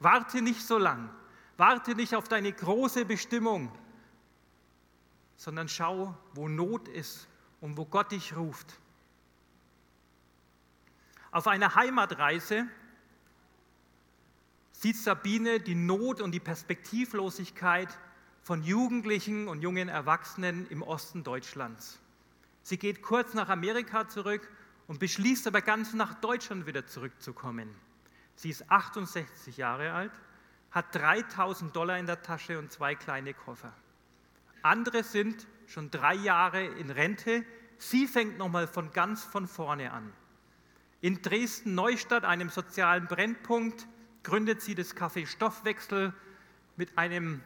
Warte 0.00 0.40
nicht 0.42 0.64
so 0.64 0.78
lang, 0.78 1.10
warte 1.56 1.94
nicht 1.94 2.14
auf 2.14 2.28
deine 2.28 2.52
große 2.52 3.04
Bestimmung, 3.04 3.70
sondern 5.36 5.68
schau, 5.68 6.16
wo 6.34 6.48
Not 6.48 6.88
ist 6.88 7.26
und 7.60 7.76
wo 7.76 7.84
Gott 7.84 8.12
dich 8.12 8.36
ruft. 8.36 8.78
Auf 11.30 11.46
einer 11.46 11.74
Heimatreise 11.74 12.66
sieht 14.78 14.96
Sabine 14.96 15.58
die 15.58 15.74
Not 15.74 16.20
und 16.20 16.30
die 16.30 16.38
Perspektivlosigkeit 16.38 17.88
von 18.42 18.62
Jugendlichen 18.62 19.48
und 19.48 19.60
jungen 19.60 19.88
Erwachsenen 19.88 20.68
im 20.68 20.82
Osten 20.82 21.24
Deutschlands. 21.24 21.98
Sie 22.62 22.78
geht 22.78 23.02
kurz 23.02 23.34
nach 23.34 23.48
Amerika 23.48 24.06
zurück 24.06 24.48
und 24.86 25.00
beschließt 25.00 25.48
aber 25.48 25.62
ganz 25.62 25.94
nach 25.94 26.14
Deutschland 26.14 26.68
wieder 26.68 26.86
zurückzukommen. 26.86 27.68
Sie 28.36 28.50
ist 28.50 28.70
68 28.70 29.56
Jahre 29.56 29.92
alt, 29.92 30.12
hat 30.70 30.94
3000 30.94 31.74
Dollar 31.74 31.98
in 31.98 32.06
der 32.06 32.22
Tasche 32.22 32.56
und 32.56 32.70
zwei 32.70 32.94
kleine 32.94 33.34
Koffer. 33.34 33.72
Andere 34.62 35.02
sind 35.02 35.48
schon 35.66 35.90
drei 35.90 36.14
Jahre 36.14 36.64
in 36.64 36.90
Rente. 36.90 37.44
Sie 37.78 38.06
fängt 38.06 38.38
nochmal 38.38 38.68
von 38.68 38.92
ganz 38.92 39.24
von 39.24 39.48
vorne 39.48 39.92
an. 39.92 40.12
In 41.00 41.20
Dresden-Neustadt, 41.20 42.24
einem 42.24 42.48
sozialen 42.48 43.08
Brennpunkt, 43.08 43.88
gründet 44.22 44.62
sie 44.62 44.74
das 44.74 44.96
Café 44.96 45.26
Stoffwechsel 45.26 46.12
mit 46.76 46.96
einem 46.96 47.40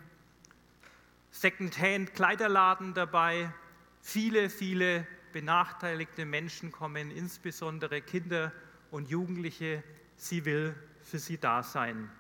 Secondhand-Kleiderladen 1.31 2.95
dabei. 2.95 3.53
Viele, 4.01 4.51
viele 4.51 5.07
benachteiligte 5.33 6.25
Menschen 6.25 6.73
kommen, 6.73 7.11
insbesondere 7.11 8.03
Kinder 8.03 8.53
und 8.91 9.09
Jugendliche. 9.09 9.83
Sie 10.17 10.45
will 10.45 10.75
für 11.03 11.19
sie 11.19 11.39
da 11.39 11.63
sein. 11.63 12.11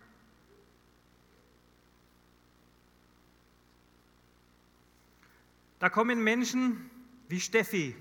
Da 5.78 5.90
kommen 5.90 6.22
Menschen 6.22 6.90
wie 7.28 7.40
Steffi, 7.40 7.96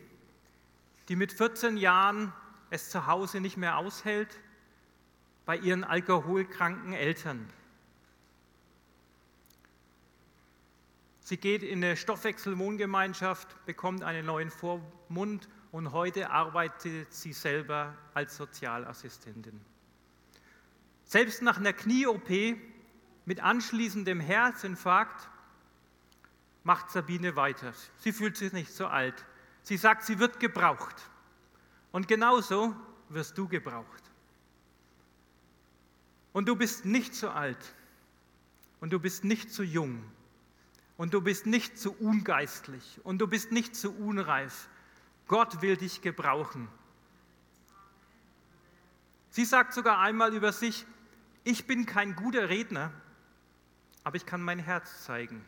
die 1.09 1.15
mit 1.15 1.33
14 1.33 1.77
Jahren 1.77 2.31
es 2.69 2.89
zu 2.89 3.07
Hause 3.07 3.41
nicht 3.41 3.57
mehr 3.57 3.77
aushält 3.77 4.39
bei 5.45 5.57
ihren 5.57 5.83
alkoholkranken 5.83 6.93
Eltern. 6.93 7.47
Sie 11.21 11.37
geht 11.37 11.63
in 11.63 11.83
eine 11.83 11.95
Stoffwechselwohngemeinschaft, 11.95 13.65
bekommt 13.65 14.03
einen 14.03 14.25
neuen 14.25 14.49
Vormund 14.49 15.47
und 15.71 15.93
heute 15.93 16.29
arbeitet 16.29 17.13
sie 17.13 17.31
selber 17.31 17.95
als 18.13 18.35
Sozialassistentin. 18.35 19.61
Selbst 21.05 21.41
nach 21.41 21.57
einer 21.57 21.73
Knie-OP 21.73 22.29
mit 23.25 23.41
anschließendem 23.41 24.19
Herzinfarkt 24.19 25.29
macht 26.63 26.91
Sabine 26.91 27.35
weiter. 27.35 27.73
Sie 27.97 28.11
fühlt 28.11 28.37
sich 28.37 28.53
nicht 28.53 28.73
so 28.73 28.87
alt. 28.87 29.25
Sie 29.61 29.77
sagt, 29.77 30.03
sie 30.03 30.19
wird 30.19 30.39
gebraucht. 30.39 30.95
Und 31.91 32.07
genauso 32.07 32.75
wirst 33.09 33.37
du 33.37 33.47
gebraucht. 33.47 34.00
Und 36.33 36.47
du 36.47 36.55
bist 36.55 36.85
nicht 36.85 37.13
zu 37.13 37.31
alt. 37.31 37.75
Und 38.79 38.93
du 38.93 38.99
bist 38.99 39.23
nicht 39.23 39.51
zu 39.51 39.63
jung. 39.63 40.03
Und 40.97 41.13
du 41.13 41.21
bist 41.21 41.45
nicht 41.45 41.77
zu 41.77 41.93
ungeistlich. 41.93 42.99
Und 43.03 43.19
du 43.19 43.27
bist 43.27 43.51
nicht 43.51 43.75
zu 43.75 43.91
unreif. 43.91 44.69
Gott 45.27 45.61
will 45.61 45.77
dich 45.77 46.01
gebrauchen. 46.01 46.67
Sie 49.29 49.45
sagt 49.45 49.73
sogar 49.73 49.99
einmal 49.99 50.33
über 50.33 50.51
sich, 50.51 50.85
ich 51.43 51.65
bin 51.65 51.85
kein 51.85 52.15
guter 52.15 52.49
Redner, 52.49 52.91
aber 54.03 54.17
ich 54.17 54.25
kann 54.25 54.41
mein 54.41 54.59
Herz 54.59 55.05
zeigen. 55.05 55.43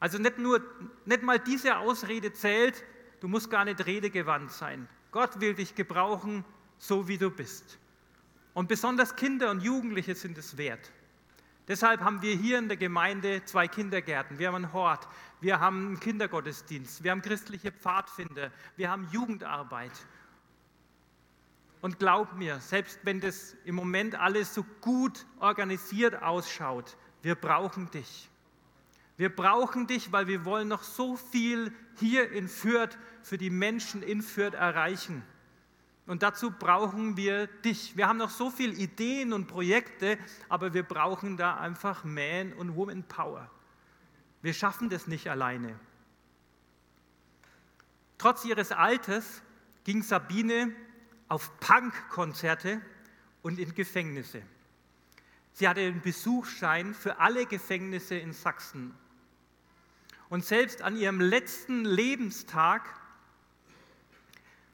Also 0.00 0.18
nicht 0.18 0.38
nur, 0.38 0.60
nicht 1.04 1.22
mal 1.22 1.38
diese 1.38 1.78
Ausrede 1.78 2.32
zählt, 2.32 2.84
du 3.20 3.28
musst 3.28 3.48
gar 3.48 3.64
nicht 3.64 3.86
redegewandt 3.86 4.50
sein. 4.50 4.88
Gott 5.12 5.40
will 5.40 5.54
dich 5.54 5.74
gebrauchen, 5.74 6.44
so 6.78 7.06
wie 7.06 7.16
du 7.16 7.30
bist. 7.30 7.78
Und 8.54 8.68
besonders 8.68 9.16
Kinder 9.16 9.50
und 9.50 9.62
Jugendliche 9.62 10.14
sind 10.14 10.38
es 10.38 10.56
wert. 10.56 10.90
Deshalb 11.66 12.00
haben 12.00 12.22
wir 12.22 12.36
hier 12.36 12.58
in 12.58 12.68
der 12.68 12.76
Gemeinde 12.76 13.42
zwei 13.44 13.66
Kindergärten, 13.68 14.38
wir 14.38 14.48
haben 14.48 14.56
einen 14.56 14.72
Hort, 14.72 15.08
wir 15.40 15.60
haben 15.60 15.86
einen 15.86 16.00
Kindergottesdienst, 16.00 17.02
wir 17.02 17.10
haben 17.10 17.22
christliche 17.22 17.72
Pfadfinder, 17.72 18.52
wir 18.76 18.90
haben 18.90 19.08
Jugendarbeit. 19.10 19.92
Und 21.80 21.98
glaub 21.98 22.34
mir, 22.34 22.60
selbst 22.60 23.00
wenn 23.02 23.20
das 23.20 23.56
im 23.64 23.74
Moment 23.74 24.14
alles 24.14 24.54
so 24.54 24.64
gut 24.80 25.26
organisiert 25.40 26.22
ausschaut, 26.22 26.96
wir 27.22 27.34
brauchen 27.34 27.90
dich. 27.90 28.28
Wir 29.16 29.34
brauchen 29.34 29.86
dich, 29.86 30.12
weil 30.12 30.26
wir 30.26 30.44
wollen 30.44 30.68
noch 30.68 30.82
so 30.82 31.16
viel 31.16 31.72
hier 31.98 32.30
in 32.30 32.48
Fürth 32.48 32.98
für 33.22 33.38
die 33.38 33.50
Menschen 33.50 34.02
in 34.02 34.22
Fürth 34.22 34.54
erreichen. 34.54 35.22
Und 36.06 36.22
dazu 36.22 36.50
brauchen 36.50 37.16
wir 37.16 37.46
dich. 37.46 37.96
Wir 37.96 38.08
haben 38.08 38.18
noch 38.18 38.30
so 38.30 38.50
viele 38.50 38.74
Ideen 38.74 39.32
und 39.32 39.46
Projekte, 39.46 40.18
aber 40.48 40.74
wir 40.74 40.82
brauchen 40.82 41.36
da 41.36 41.56
einfach 41.56 42.04
Man- 42.04 42.52
und 42.52 42.76
Woman-Power. 42.76 43.50
Wir 44.42 44.52
schaffen 44.52 44.90
das 44.90 45.06
nicht 45.06 45.30
alleine. 45.30 45.78
Trotz 48.18 48.44
ihres 48.44 48.70
Alters 48.72 49.42
ging 49.84 50.02
Sabine 50.02 50.74
auf 51.28 51.58
Punk-Konzerte 51.60 52.80
und 53.42 53.58
in 53.58 53.74
Gefängnisse. 53.74 54.42
Sie 55.54 55.68
hatte 55.68 55.80
einen 55.80 56.02
Besuchsschein 56.02 56.94
für 56.94 57.18
alle 57.18 57.46
Gefängnisse 57.46 58.16
in 58.16 58.32
Sachsen. 58.32 58.94
Und 60.28 60.44
selbst 60.44 60.82
an 60.82 60.96
ihrem 60.96 61.20
letzten 61.20 61.84
Lebenstag 61.84 62.82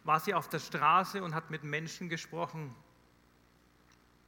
war 0.04 0.21
sie 0.21 0.35
auf 0.35 0.49
der 0.49 0.59
Straße 0.59 1.23
und 1.23 1.35
hat 1.35 1.50
mit 1.50 1.64
Menschen 1.64 2.09
gesprochen 2.09 2.75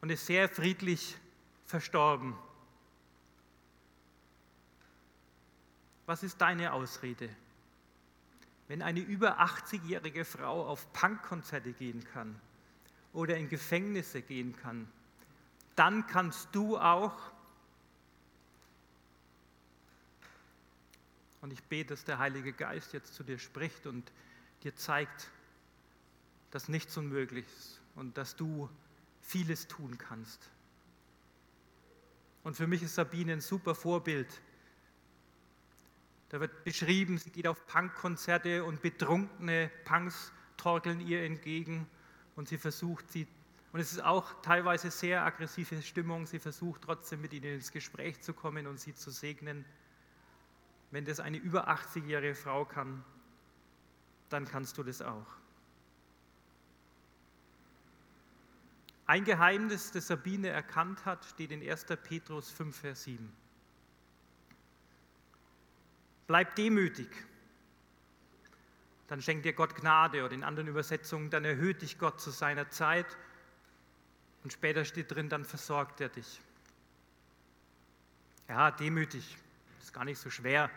und 0.00 0.10
ist 0.10 0.26
sehr 0.26 0.48
friedlich 0.48 1.16
verstorben. 1.64 2.36
Was 6.06 6.22
ist 6.22 6.40
deine 6.40 6.72
Ausrede? 6.72 7.28
Wenn 8.68 8.82
eine 8.82 9.00
über 9.00 9.40
80-jährige 9.40 10.24
Frau 10.24 10.66
auf 10.66 10.92
Punkkonzerte 10.92 11.72
gehen 11.72 12.04
kann 12.12 12.38
oder 13.12 13.36
in 13.36 13.48
Gefängnisse 13.48 14.22
gehen 14.22 14.56
kann, 14.56 14.90
dann 15.76 16.06
kannst 16.06 16.48
du 16.52 16.78
auch. 16.78 17.18
Und 21.40 21.52
ich 21.52 21.62
bete, 21.64 21.90
dass 21.90 22.04
der 22.04 22.18
Heilige 22.18 22.52
Geist 22.52 22.92
jetzt 22.92 23.14
zu 23.14 23.24
dir 23.24 23.38
spricht 23.38 23.86
und 23.86 24.12
dir 24.62 24.74
zeigt, 24.76 25.30
dass 26.52 26.68
nichts 26.68 26.96
unmöglich 26.96 27.46
ist 27.46 27.80
und 27.96 28.16
dass 28.16 28.36
du 28.36 28.68
vieles 29.20 29.66
tun 29.66 29.98
kannst. 29.98 30.50
Und 32.44 32.56
für 32.56 32.66
mich 32.66 32.82
ist 32.82 32.94
Sabine 32.94 33.32
ein 33.32 33.40
super 33.40 33.74
Vorbild. 33.74 34.40
Da 36.28 36.40
wird 36.40 36.64
beschrieben, 36.64 37.18
sie 37.18 37.30
geht 37.30 37.46
auf 37.46 37.66
Punkkonzerte 37.66 38.64
und 38.64 38.82
betrunkene 38.82 39.70
Punks 39.84 40.32
torkeln 40.56 41.00
ihr 41.00 41.24
entgegen 41.24 41.86
und 42.36 42.48
sie 42.48 42.58
versucht 42.58 43.10
sie, 43.10 43.26
und 43.72 43.80
es 43.80 43.92
ist 43.92 44.02
auch 44.02 44.42
teilweise 44.42 44.90
sehr 44.90 45.24
aggressive 45.24 45.80
Stimmung, 45.82 46.26
sie 46.26 46.38
versucht 46.38 46.82
trotzdem 46.82 47.22
mit 47.22 47.32
ihnen 47.32 47.54
ins 47.54 47.72
Gespräch 47.72 48.20
zu 48.20 48.34
kommen 48.34 48.66
und 48.66 48.78
sie 48.78 48.94
zu 48.94 49.10
segnen. 49.10 49.64
Wenn 50.90 51.06
das 51.06 51.20
eine 51.20 51.38
über 51.38 51.68
80-jährige 51.68 52.34
Frau 52.34 52.66
kann, 52.66 53.02
dann 54.28 54.46
kannst 54.46 54.76
du 54.76 54.82
das 54.82 55.00
auch. 55.00 55.26
Ein 59.12 59.24
Geheimnis, 59.24 59.90
das 59.90 60.06
Sabine 60.06 60.48
erkannt 60.48 61.04
hat, 61.04 61.26
steht 61.26 61.52
in 61.52 61.60
1. 61.60 61.84
Petrus 62.02 62.50
5, 62.50 62.74
Vers 62.74 63.02
7. 63.02 63.30
Bleib 66.26 66.56
demütig, 66.56 67.10
dann 69.08 69.20
schenkt 69.20 69.44
dir 69.44 69.52
Gott 69.52 69.74
Gnade 69.74 70.24
oder 70.24 70.32
in 70.32 70.42
anderen 70.42 70.66
Übersetzungen, 70.66 71.28
dann 71.28 71.44
erhöht 71.44 71.82
dich 71.82 71.98
Gott 71.98 72.22
zu 72.22 72.30
seiner 72.30 72.70
Zeit 72.70 73.04
und 74.44 74.50
später 74.54 74.82
steht 74.86 75.10
drin, 75.10 75.28
dann 75.28 75.44
versorgt 75.44 76.00
er 76.00 76.08
dich. 76.08 76.40
Ja, 78.48 78.70
demütig, 78.70 79.36
ist 79.82 79.92
gar 79.92 80.06
nicht 80.06 80.20
so 80.20 80.30
schwer. 80.30 80.70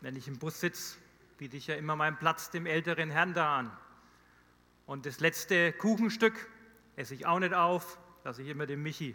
Wenn 0.00 0.16
ich 0.16 0.28
im 0.28 0.38
Bus 0.38 0.60
sitze, 0.60 0.96
biete 1.36 1.58
ich 1.58 1.66
ja 1.66 1.74
immer 1.74 1.94
meinen 1.94 2.16
Platz 2.16 2.48
dem 2.48 2.64
älteren 2.64 3.10
Herrn 3.10 3.34
da 3.34 3.58
an. 3.58 3.76
Und 4.86 5.04
das 5.04 5.20
letzte 5.20 5.74
Kuchenstück, 5.74 6.48
esse 6.98 7.14
ich 7.14 7.26
auch 7.26 7.38
nicht 7.38 7.54
auf, 7.54 7.96
lasse 8.24 8.42
ich 8.42 8.48
immer 8.48 8.66
dem 8.66 8.82
Michi. 8.82 9.14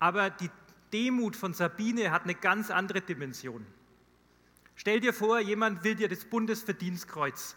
Aber 0.00 0.28
die 0.28 0.50
Demut 0.92 1.36
von 1.36 1.54
Sabine 1.54 2.10
hat 2.10 2.24
eine 2.24 2.34
ganz 2.34 2.72
andere 2.72 3.00
Dimension. 3.00 3.64
Stell 4.74 4.98
dir 4.98 5.14
vor, 5.14 5.38
jemand 5.38 5.84
will 5.84 5.94
dir 5.94 6.08
das 6.08 6.24
Bundesverdienstkreuz 6.24 7.56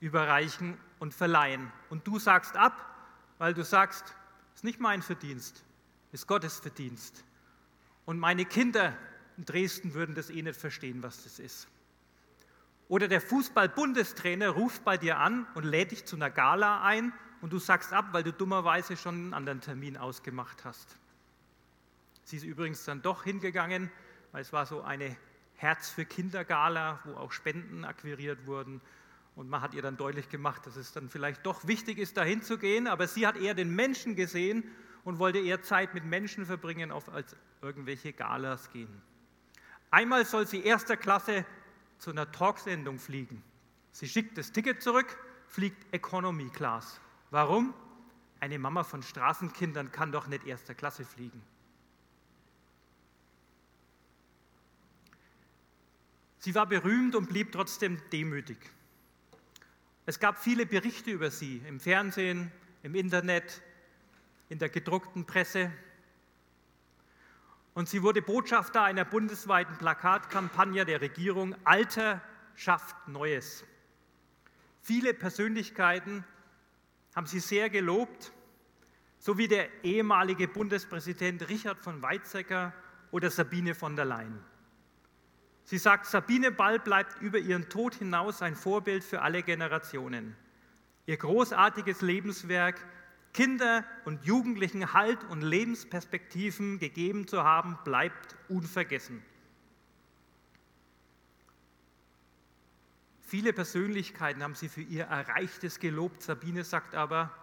überreichen 0.00 0.76
und 0.98 1.14
verleihen. 1.14 1.70
Und 1.90 2.04
du 2.08 2.18
sagst 2.18 2.56
ab, 2.56 2.84
weil 3.38 3.54
du 3.54 3.62
sagst, 3.62 4.04
es 4.52 4.56
ist 4.56 4.64
nicht 4.64 4.80
mein 4.80 5.00
Verdienst, 5.00 5.64
es 6.12 6.22
ist 6.22 6.26
Gottes 6.26 6.58
Verdienst. 6.58 7.22
Und 8.04 8.18
meine 8.18 8.44
Kinder 8.44 8.96
in 9.36 9.44
Dresden 9.44 9.94
würden 9.94 10.16
das 10.16 10.28
eh 10.28 10.42
nicht 10.42 10.58
verstehen, 10.58 11.04
was 11.04 11.22
das 11.22 11.38
ist. 11.38 11.68
Oder 12.88 13.08
der 13.08 13.20
Fußball-Bundestrainer 13.20 14.50
ruft 14.50 14.84
bei 14.84 14.96
dir 14.96 15.18
an 15.18 15.46
und 15.54 15.64
lädt 15.64 15.92
dich 15.92 16.04
zu 16.04 16.16
einer 16.16 16.30
Gala 16.30 16.82
ein 16.82 17.12
und 17.40 17.52
du 17.52 17.58
sagst 17.58 17.92
ab, 17.92 18.08
weil 18.12 18.22
du 18.22 18.32
dummerweise 18.32 18.96
schon 18.96 19.14
einen 19.14 19.34
anderen 19.34 19.60
Termin 19.60 19.96
ausgemacht 19.96 20.64
hast. 20.64 20.96
Sie 22.24 22.36
ist 22.36 22.44
übrigens 22.44 22.84
dann 22.84 23.02
doch 23.02 23.24
hingegangen, 23.24 23.90
weil 24.32 24.42
es 24.42 24.52
war 24.52 24.66
so 24.66 24.82
eine 24.82 25.16
Herz 25.56 25.90
für 25.90 26.04
Kinder 26.04 26.44
Gala, 26.44 27.00
wo 27.04 27.14
auch 27.14 27.32
Spenden 27.32 27.84
akquiriert 27.84 28.46
wurden. 28.46 28.80
Und 29.36 29.48
man 29.48 29.60
hat 29.60 29.74
ihr 29.74 29.82
dann 29.82 29.96
deutlich 29.96 30.28
gemacht, 30.28 30.66
dass 30.66 30.76
es 30.76 30.92
dann 30.92 31.08
vielleicht 31.08 31.44
doch 31.44 31.66
wichtig 31.66 31.98
ist, 31.98 32.16
dahin 32.16 32.42
zu 32.42 32.58
gehen. 32.58 32.86
Aber 32.86 33.08
sie 33.08 33.26
hat 33.26 33.36
eher 33.36 33.54
den 33.54 33.74
Menschen 33.74 34.14
gesehen 34.16 34.64
und 35.04 35.18
wollte 35.18 35.38
eher 35.38 35.62
Zeit 35.62 35.94
mit 35.94 36.04
Menschen 36.04 36.46
verbringen, 36.46 36.92
als 36.92 37.36
irgendwelche 37.60 38.12
Galas 38.12 38.70
gehen. 38.70 39.02
Einmal 39.90 40.24
soll 40.24 40.46
sie 40.46 40.62
erster 40.62 40.96
Klasse 40.96 41.44
zu 42.04 42.10
einer 42.10 42.30
Talksendung 42.30 42.98
fliegen. 42.98 43.42
Sie 43.92 44.06
schickt 44.06 44.36
das 44.36 44.52
Ticket 44.52 44.82
zurück, 44.82 45.16
fliegt 45.48 45.86
Economy 45.90 46.50
Class. 46.50 47.00
Warum? 47.30 47.72
Eine 48.40 48.58
Mama 48.58 48.84
von 48.84 49.02
Straßenkindern 49.02 49.90
kann 49.90 50.12
doch 50.12 50.26
nicht 50.26 50.44
erster 50.44 50.74
Klasse 50.74 51.06
fliegen. 51.06 51.42
Sie 56.40 56.54
war 56.54 56.66
berühmt 56.66 57.14
und 57.14 57.30
blieb 57.30 57.52
trotzdem 57.52 57.98
demütig. 58.12 58.58
Es 60.04 60.20
gab 60.20 60.38
viele 60.38 60.66
Berichte 60.66 61.10
über 61.10 61.30
sie 61.30 61.62
im 61.66 61.80
Fernsehen, 61.80 62.52
im 62.82 62.94
Internet, 62.94 63.62
in 64.50 64.58
der 64.58 64.68
gedruckten 64.68 65.24
Presse. 65.24 65.72
Und 67.74 67.88
sie 67.88 68.02
wurde 68.02 68.22
Botschafter 68.22 68.82
einer 68.82 69.04
bundesweiten 69.04 69.76
Plakatkampagne 69.76 70.84
der 70.84 71.00
Regierung 71.00 71.56
Alter 71.64 72.22
schafft 72.54 73.08
Neues. 73.08 73.64
Viele 74.80 75.12
Persönlichkeiten 75.12 76.24
haben 77.16 77.26
sie 77.26 77.40
sehr 77.40 77.70
gelobt, 77.70 78.32
so 79.18 79.38
wie 79.38 79.48
der 79.48 79.84
ehemalige 79.84 80.46
Bundespräsident 80.46 81.48
Richard 81.48 81.80
von 81.80 82.02
Weizsäcker 82.02 82.72
oder 83.10 83.30
Sabine 83.30 83.74
von 83.74 83.96
der 83.96 84.04
Leyen. 84.04 84.38
Sie 85.64 85.78
sagt, 85.78 86.06
Sabine 86.06 86.52
Ball 86.52 86.78
bleibt 86.78 87.20
über 87.22 87.38
ihren 87.38 87.68
Tod 87.70 87.94
hinaus 87.94 88.42
ein 88.42 88.54
Vorbild 88.54 89.02
für 89.02 89.22
alle 89.22 89.42
Generationen. 89.42 90.36
Ihr 91.06 91.16
großartiges 91.16 92.02
Lebenswerk 92.02 92.84
Kinder 93.34 93.84
und 94.04 94.24
Jugendlichen 94.24 94.94
Halt 94.94 95.22
und 95.24 95.42
Lebensperspektiven 95.42 96.78
gegeben 96.78 97.26
zu 97.26 97.42
haben, 97.42 97.76
bleibt 97.84 98.36
unvergessen. 98.48 99.22
Viele 103.26 103.52
Persönlichkeiten 103.52 104.42
haben 104.42 104.54
sie 104.54 104.68
für 104.68 104.82
ihr 104.82 105.04
Erreichtes 105.04 105.80
gelobt. 105.80 106.22
Sabine 106.22 106.62
sagt 106.62 106.94
aber, 106.94 107.34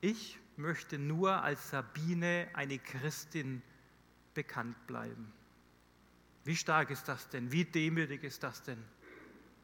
ich 0.00 0.38
möchte 0.56 0.98
nur 0.98 1.42
als 1.42 1.70
Sabine 1.70 2.48
eine 2.54 2.80
Christin 2.80 3.62
bekannt 4.34 4.86
bleiben. 4.88 5.32
Wie 6.44 6.56
stark 6.56 6.90
ist 6.90 7.06
das 7.06 7.28
denn? 7.28 7.52
Wie 7.52 7.64
demütig 7.64 8.24
ist 8.24 8.42
das 8.42 8.64
denn? 8.64 8.82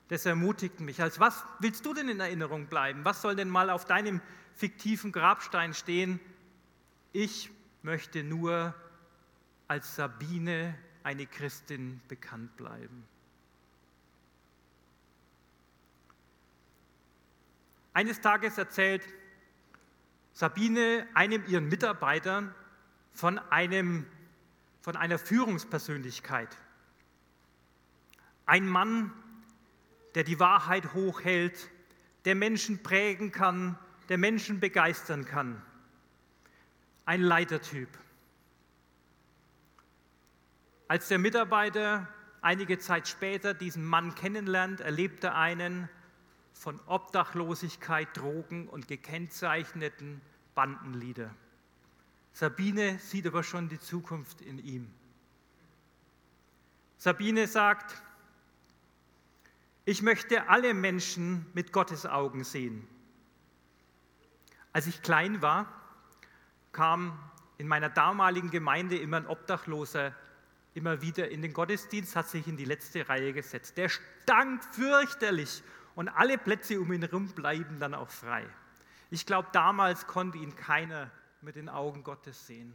Das 0.08 0.24
ermutigt 0.24 0.80
mich. 0.80 1.02
Als 1.02 1.20
was 1.20 1.44
willst 1.58 1.84
du 1.84 1.94
denn 1.94 2.08
in 2.08 2.20
Erinnerung 2.20 2.66
bleiben? 2.66 3.04
Was 3.04 3.22
soll 3.22 3.36
denn 3.36 3.48
mal 3.48 3.70
auf 3.70 3.84
deinem 3.84 4.20
fiktiven 4.54 5.12
Grabstein 5.12 5.74
stehen? 5.74 6.18
Ich 7.12 7.50
möchte 7.82 8.24
nur 8.24 8.74
als 9.66 9.96
Sabine, 9.96 10.74
eine 11.02 11.26
Christin, 11.26 12.00
bekannt 12.08 12.56
bleiben. 12.56 13.06
Eines 17.92 18.20
Tages 18.20 18.56
erzählt 18.56 19.02
Sabine 20.32 21.06
einem 21.14 21.44
ihren 21.48 21.68
Mitarbeitern 21.68 22.54
von, 23.12 23.38
einem, 23.50 24.06
von 24.80 24.96
einer 24.96 25.18
Führungspersönlichkeit. 25.18 26.56
Ein 28.46 28.68
Mann, 28.68 29.12
der 30.14 30.24
die 30.24 30.40
Wahrheit 30.40 30.94
hochhält, 30.94 31.70
der 32.24 32.34
Menschen 32.34 32.82
prägen 32.82 33.32
kann, 33.32 33.78
der 34.08 34.18
Menschen 34.18 34.60
begeistern 34.60 35.24
kann. 35.24 35.62
Ein 37.04 37.22
Leitertyp. 37.22 37.88
Als 40.88 41.08
der 41.08 41.18
Mitarbeiter 41.18 42.08
einige 42.40 42.78
Zeit 42.78 43.08
später 43.08 43.54
diesen 43.54 43.84
Mann 43.84 44.14
kennenlernt, 44.14 44.80
erlebt 44.80 45.24
er 45.24 45.36
einen 45.36 45.88
von 46.54 46.80
Obdachlosigkeit, 46.86 48.08
Drogen 48.16 48.68
und 48.68 48.88
gekennzeichneten 48.88 50.20
Bandenlieder. 50.54 51.34
Sabine 52.32 52.98
sieht 52.98 53.26
aber 53.26 53.42
schon 53.42 53.68
die 53.68 53.78
Zukunft 53.78 54.40
in 54.40 54.58
ihm. 54.58 54.90
Sabine 56.96 57.46
sagt, 57.46 58.02
ich 59.88 60.02
möchte 60.02 60.50
alle 60.50 60.74
Menschen 60.74 61.46
mit 61.54 61.72
Gottes 61.72 62.04
Augen 62.04 62.44
sehen. 62.44 62.86
Als 64.70 64.86
ich 64.86 65.00
klein 65.00 65.40
war, 65.40 65.66
kam 66.72 67.18
in 67.56 67.66
meiner 67.66 67.88
damaligen 67.88 68.50
Gemeinde 68.50 68.98
immer 68.98 69.16
ein 69.16 69.26
Obdachloser 69.26 70.14
immer 70.74 71.00
wieder 71.00 71.30
in 71.30 71.40
den 71.40 71.54
Gottesdienst, 71.54 72.16
hat 72.16 72.28
sich 72.28 72.46
in 72.46 72.58
die 72.58 72.66
letzte 72.66 73.08
Reihe 73.08 73.32
gesetzt. 73.32 73.78
Der 73.78 73.88
stank 73.88 74.62
fürchterlich 74.74 75.62
und 75.94 76.10
alle 76.10 76.36
Plätze 76.36 76.78
um 76.78 76.92
ihn 76.92 77.00
herum 77.00 77.28
bleiben 77.28 77.80
dann 77.80 77.94
auch 77.94 78.10
frei. 78.10 78.46
Ich 79.08 79.24
glaube, 79.24 79.48
damals 79.52 80.06
konnte 80.06 80.36
ihn 80.36 80.54
keiner 80.54 81.10
mit 81.40 81.56
den 81.56 81.70
Augen 81.70 82.04
Gottes 82.04 82.46
sehen. 82.46 82.74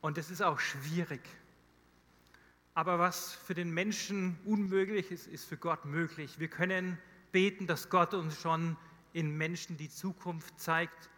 Und 0.00 0.16
es 0.16 0.30
ist 0.30 0.42
auch 0.42 0.60
schwierig. 0.60 1.22
Aber 2.74 2.98
was 2.98 3.32
für 3.32 3.54
den 3.54 3.72
Menschen 3.72 4.36
unmöglich 4.44 5.12
ist, 5.12 5.28
ist 5.28 5.44
für 5.44 5.56
Gott 5.56 5.84
möglich. 5.84 6.40
Wir 6.40 6.48
können 6.48 6.98
beten, 7.30 7.68
dass 7.68 7.88
Gott 7.88 8.14
uns 8.14 8.40
schon 8.40 8.76
in 9.12 9.36
Menschen 9.36 9.76
die 9.76 9.88
Zukunft 9.88 10.58
zeigt 10.58 11.08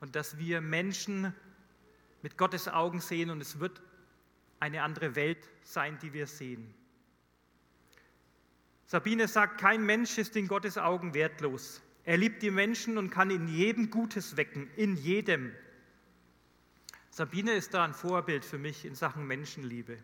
und 0.00 0.16
dass 0.16 0.38
wir 0.38 0.62
Menschen 0.62 1.34
mit 2.22 2.38
Gottes 2.38 2.66
Augen 2.66 3.00
sehen 3.00 3.28
und 3.28 3.42
es 3.42 3.60
wird 3.60 3.82
eine 4.58 4.82
andere 4.82 5.14
Welt 5.14 5.50
sein, 5.62 5.98
die 6.00 6.14
wir 6.14 6.26
sehen. 6.26 6.74
Sabine 8.86 9.28
sagt, 9.28 9.60
kein 9.60 9.84
Mensch 9.84 10.18
ist 10.18 10.34
in 10.36 10.48
Gottes 10.48 10.78
Augen 10.78 11.14
wertlos. 11.14 11.82
Er 12.04 12.16
liebt 12.16 12.42
die 12.42 12.50
Menschen 12.50 12.96
und 12.96 13.10
kann 13.10 13.30
in 13.30 13.48
jedem 13.48 13.90
Gutes 13.90 14.36
wecken, 14.36 14.70
in 14.76 14.96
jedem. 14.96 15.52
Sabine 17.10 17.52
ist 17.52 17.74
da 17.74 17.84
ein 17.84 17.94
Vorbild 17.94 18.44
für 18.44 18.58
mich 18.58 18.84
in 18.84 18.94
Sachen 18.94 19.26
Menschenliebe. 19.26 19.98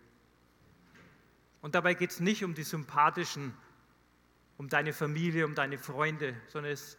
Und 1.61 1.75
dabei 1.75 1.95
geht 1.95 2.11
es 2.11 2.21
nicht 2.21 2.45
um 2.45 2.55
die 2.55 2.63
sympathischen, 2.63 3.55
um 4.57 4.69
deine 4.69 4.93
Familie, 4.93 5.45
um 5.45 5.55
deine 5.55 5.79
Freunde, 5.79 6.37
sondern 6.49 6.73
es 6.73 6.97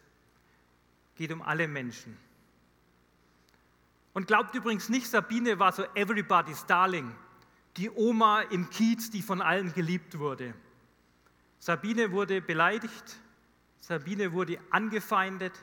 geht 1.15 1.31
um 1.31 1.41
alle 1.41 1.67
Menschen. 1.67 2.17
Und 4.13 4.27
glaubt 4.27 4.55
übrigens 4.55 4.89
nicht, 4.89 5.07
Sabine 5.07 5.59
war 5.59 5.71
so 5.71 5.83
everybody's 5.95 6.65
darling, 6.65 7.13
die 7.77 7.89
Oma 7.89 8.41
im 8.41 8.69
Kiez, 8.69 9.09
die 9.09 9.21
von 9.21 9.41
allen 9.41 9.73
geliebt 9.73 10.17
wurde. 10.17 10.53
Sabine 11.59 12.11
wurde 12.11 12.41
beleidigt, 12.41 13.19
Sabine 13.79 14.33
wurde 14.33 14.57
angefeindet, 14.71 15.53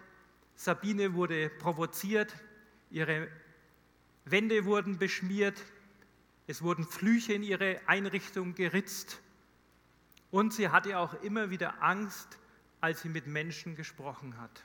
Sabine 0.54 1.14
wurde 1.14 1.50
provoziert, 1.50 2.34
ihre 2.90 3.28
Wände 4.24 4.64
wurden 4.64 4.98
beschmiert, 4.98 5.62
es 6.46 6.62
wurden 6.62 6.84
Flüche 6.84 7.32
in 7.32 7.42
ihre 7.42 7.80
Einrichtung 7.86 8.54
geritzt 8.54 9.20
und 10.30 10.52
sie 10.52 10.68
hatte 10.68 10.98
auch 10.98 11.14
immer 11.22 11.50
wieder 11.50 11.82
Angst, 11.82 12.38
als 12.80 13.02
sie 13.02 13.08
mit 13.08 13.26
Menschen 13.26 13.74
gesprochen 13.74 14.38
hat. 14.38 14.64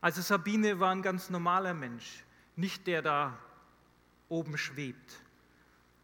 Also 0.00 0.20
Sabine 0.22 0.80
war 0.80 0.90
ein 0.90 1.02
ganz 1.02 1.30
normaler 1.30 1.74
Mensch, 1.74 2.24
nicht 2.56 2.86
der 2.86 3.02
da 3.02 3.38
oben 4.28 4.58
schwebt. 4.58 5.20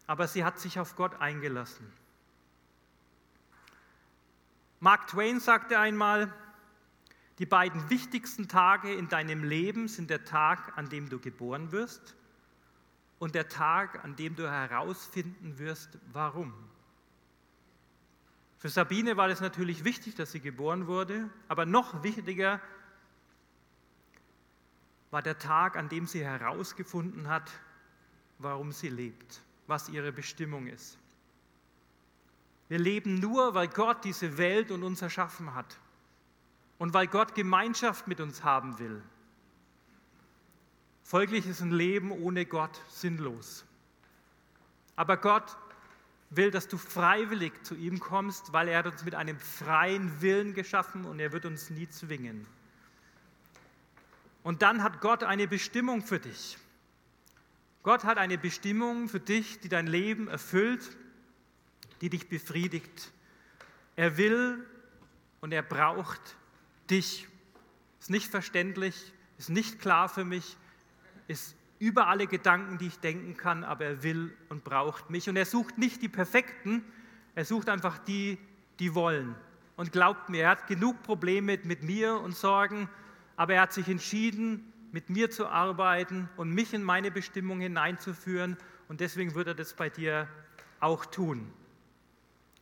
Aber 0.06 0.28
sie 0.28 0.44
hat 0.44 0.58
sich 0.58 0.78
auf 0.78 0.96
Gott 0.96 1.20
eingelassen. 1.20 1.90
Mark 4.80 5.06
Twain 5.08 5.40
sagte 5.40 5.78
einmal, 5.78 6.32
die 7.38 7.46
beiden 7.46 7.88
wichtigsten 7.88 8.48
Tage 8.48 8.92
in 8.92 9.08
deinem 9.08 9.42
Leben 9.42 9.88
sind 9.88 10.10
der 10.10 10.24
Tag, 10.24 10.76
an 10.76 10.88
dem 10.88 11.08
du 11.08 11.18
geboren 11.18 11.72
wirst 11.72 12.14
und 13.24 13.34
der 13.34 13.48
Tag, 13.48 14.04
an 14.04 14.16
dem 14.16 14.36
du 14.36 14.46
herausfinden 14.50 15.58
wirst, 15.58 15.96
warum. 16.12 16.52
Für 18.58 18.68
Sabine 18.68 19.16
war 19.16 19.30
es 19.30 19.40
natürlich 19.40 19.82
wichtig, 19.82 20.14
dass 20.14 20.32
sie 20.32 20.40
geboren 20.40 20.88
wurde, 20.88 21.30
aber 21.48 21.64
noch 21.64 22.02
wichtiger 22.02 22.60
war 25.10 25.22
der 25.22 25.38
Tag, 25.38 25.78
an 25.78 25.88
dem 25.88 26.06
sie 26.06 26.22
herausgefunden 26.22 27.26
hat, 27.28 27.50
warum 28.40 28.72
sie 28.72 28.90
lebt, 28.90 29.40
was 29.68 29.88
ihre 29.88 30.12
Bestimmung 30.12 30.66
ist. 30.66 30.98
Wir 32.68 32.78
leben 32.78 33.20
nur, 33.20 33.54
weil 33.54 33.68
Gott 33.68 34.04
diese 34.04 34.36
Welt 34.36 34.70
und 34.70 34.82
uns 34.82 35.00
erschaffen 35.00 35.54
hat 35.54 35.78
und 36.76 36.92
weil 36.92 37.06
Gott 37.06 37.34
Gemeinschaft 37.34 38.06
mit 38.06 38.20
uns 38.20 38.44
haben 38.44 38.78
will. 38.78 39.02
Folglich 41.04 41.46
ist 41.46 41.60
ein 41.60 41.70
Leben 41.70 42.10
ohne 42.10 42.46
Gott 42.46 42.80
sinnlos. 42.88 43.64
Aber 44.96 45.18
Gott 45.18 45.56
will, 46.30 46.50
dass 46.50 46.66
du 46.66 46.78
freiwillig 46.78 47.52
zu 47.62 47.74
ihm 47.74 48.00
kommst, 48.00 48.52
weil 48.54 48.68
er 48.68 48.78
hat 48.78 48.86
uns 48.86 49.04
mit 49.04 49.14
einem 49.14 49.38
freien 49.38 50.22
Willen 50.22 50.54
geschaffen 50.54 51.04
und 51.04 51.20
er 51.20 51.32
wird 51.32 51.44
uns 51.44 51.68
nie 51.68 51.88
zwingen. 51.88 52.46
Und 54.42 54.62
dann 54.62 54.82
hat 54.82 55.00
Gott 55.02 55.24
eine 55.24 55.46
Bestimmung 55.46 56.02
für 56.02 56.18
dich. 56.18 56.58
Gott 57.82 58.04
hat 58.04 58.16
eine 58.16 58.38
Bestimmung 58.38 59.10
für 59.10 59.20
dich, 59.20 59.60
die 59.60 59.68
dein 59.68 59.86
Leben 59.86 60.28
erfüllt, 60.28 60.96
die 62.00 62.08
dich 62.08 62.30
befriedigt. 62.30 63.12
Er 63.94 64.16
will 64.16 64.66
und 65.42 65.52
er 65.52 65.62
braucht 65.62 66.36
dich. 66.88 67.28
Ist 68.00 68.10
nicht 68.10 68.30
verständlich, 68.30 69.12
ist 69.38 69.50
nicht 69.50 69.80
klar 69.80 70.08
für 70.08 70.24
mich, 70.24 70.56
ist 71.28 71.56
über 71.78 72.06
alle 72.06 72.26
Gedanken, 72.26 72.78
die 72.78 72.86
ich 72.86 72.98
denken 72.98 73.36
kann, 73.36 73.64
aber 73.64 73.84
er 73.84 74.02
will 74.02 74.34
und 74.48 74.64
braucht 74.64 75.10
mich. 75.10 75.28
Und 75.28 75.36
er 75.36 75.46
sucht 75.46 75.78
nicht 75.78 76.02
die 76.02 76.08
Perfekten, 76.08 76.84
er 77.34 77.44
sucht 77.44 77.68
einfach 77.68 77.98
die, 77.98 78.38
die 78.78 78.94
wollen. 78.94 79.34
Und 79.76 79.92
glaubt 79.92 80.28
mir, 80.28 80.44
er 80.44 80.50
hat 80.50 80.66
genug 80.66 81.02
Probleme 81.02 81.58
mit 81.64 81.82
mir 81.82 82.20
und 82.20 82.36
Sorgen 82.36 82.88
aber 83.36 83.54
er 83.54 83.62
hat 83.62 83.72
sich 83.72 83.88
entschieden, 83.88 84.72
mit 84.92 85.10
mir 85.10 85.30
zu 85.30 85.48
arbeiten 85.48 86.28
und 86.36 86.50
mich 86.50 86.72
in 86.72 86.82
meine 86.82 87.10
Bestimmung 87.10 87.60
hineinzuführen 87.60 88.56
und 88.88 89.00
deswegen 89.00 89.34
wird 89.34 89.48
er 89.48 89.54
das 89.54 89.74
bei 89.74 89.90
dir 89.90 90.28
auch 90.78 91.04
tun. 91.04 91.52